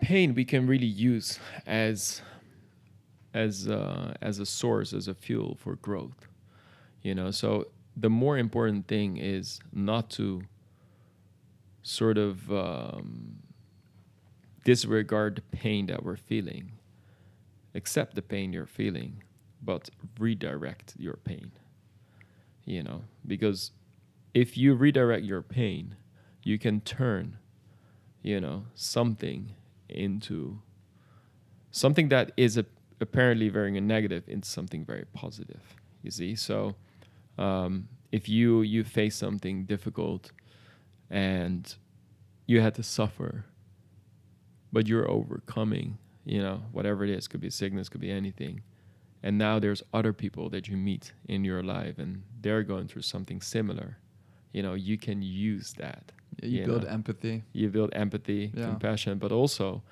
[0.00, 2.22] pain we can really use as
[3.34, 6.28] as uh, as a source, as a fuel for growth.
[7.02, 10.42] You know, so the more important thing is not to
[11.82, 13.36] sort of um,
[14.64, 16.72] disregard the pain that we're feeling.
[17.74, 19.22] Accept the pain you're feeling,
[19.62, 21.52] but redirect your pain.
[22.64, 23.72] You know, because
[24.34, 25.96] if you redirect your pain,
[26.42, 27.38] you can turn,
[28.22, 29.54] you know, something
[29.88, 30.60] into
[31.70, 32.66] something that is a,
[33.00, 35.76] apparently very negative into something very positive.
[36.02, 36.74] You see, so
[37.36, 40.32] um, if you you face something difficult
[41.10, 41.74] and
[42.46, 43.44] you had to suffer,
[44.72, 48.62] but you're overcoming, you know, whatever it is, could be sickness, could be anything.
[49.22, 53.02] And now there's other people that you meet in your life and they're going through
[53.02, 53.98] something similar.
[54.52, 56.12] You know, you can use that
[56.42, 56.90] you, You build know.
[56.90, 57.42] empathy.
[57.52, 58.66] you build empathy, Yeah.
[58.66, 59.82] compassion, but also,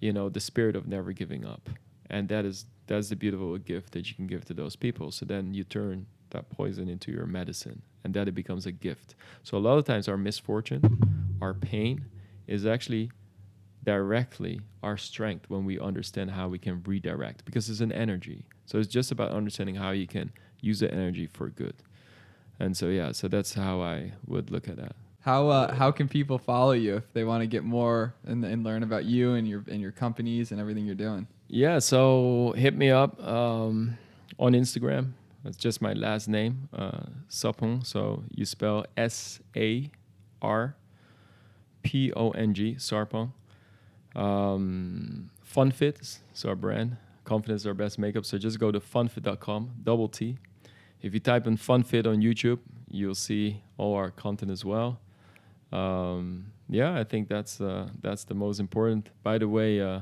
[0.00, 1.68] you know, the spirit of never giving up.
[2.08, 5.10] And that is that's the beautiful gift that you can give to those people.
[5.10, 9.14] So then you turn that poison into your medicine, and that it becomes a gift.
[9.42, 12.04] So a lot of times our misfortune, our pain,
[12.46, 13.10] is actually
[13.84, 18.44] directly our strength when we understand how we can redirect because it's an energy.
[18.66, 21.74] So it's just about understanding how you can use the energy for good.
[22.60, 24.94] And so yeah, so that's how I would look at that.
[25.20, 28.64] How uh, how can people follow you if they want to get more and, and
[28.64, 31.28] learn about you and your and your companies and everything you're doing?
[31.48, 33.98] Yeah, so hit me up um,
[34.38, 35.12] on Instagram.
[35.44, 37.84] That's just my last name, uh, Sarpong.
[37.84, 39.90] So you spell S A
[40.40, 40.76] R
[41.82, 43.32] P O N G, Sarpong.
[44.14, 46.96] Um, Funfitt is our brand.
[47.24, 48.24] Confidence is our best makeup.
[48.24, 50.38] So just go to funfitt.com, double T.
[51.00, 52.58] If you type in Funfitt on YouTube,
[52.90, 55.00] you'll see all our content as well.
[55.72, 59.10] Um, yeah, I think that's uh, that's the most important.
[59.22, 60.00] By the way, uh,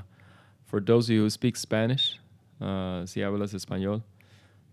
[0.67, 2.19] for those of you who speak Spanish,
[2.61, 4.03] uh, si hablas español,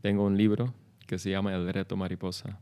[0.04, 0.74] tengo un libro
[1.08, 2.58] que se llama El Reto Mariposa.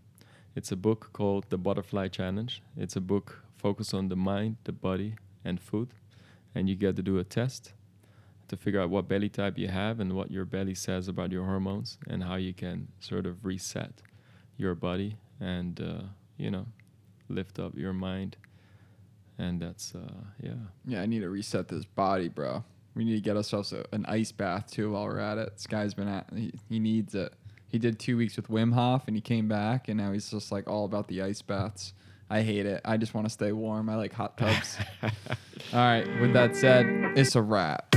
[0.55, 2.61] It's a book called The Butterfly Challenge.
[2.77, 5.89] It's a book focused on the mind, the body, and food.
[6.55, 7.73] And you get to do a test
[8.47, 11.43] to figure out what belly type you have and what your belly says about your
[11.43, 14.01] hormones and how you can sort of reset
[14.57, 16.03] your body and, uh,
[16.37, 16.65] you know,
[17.27, 18.37] lift up your mind.
[19.37, 20.53] And that's, uh, yeah.
[20.87, 22.63] Yeah, I need to reset this body, bro.
[22.95, 25.53] We need to get ourselves a, an ice bath too while we're at it.
[25.53, 27.33] This guy's been at he, he needs it.
[27.67, 30.51] He did two weeks with Wim Hof and he came back and now he's just
[30.51, 31.93] like all about the ice baths.
[32.29, 32.81] I hate it.
[32.83, 33.89] I just want to stay warm.
[33.89, 34.77] I like hot tubs.
[35.03, 35.11] All
[35.73, 36.07] right.
[36.19, 36.85] With that said,
[37.15, 37.95] it's a wrap.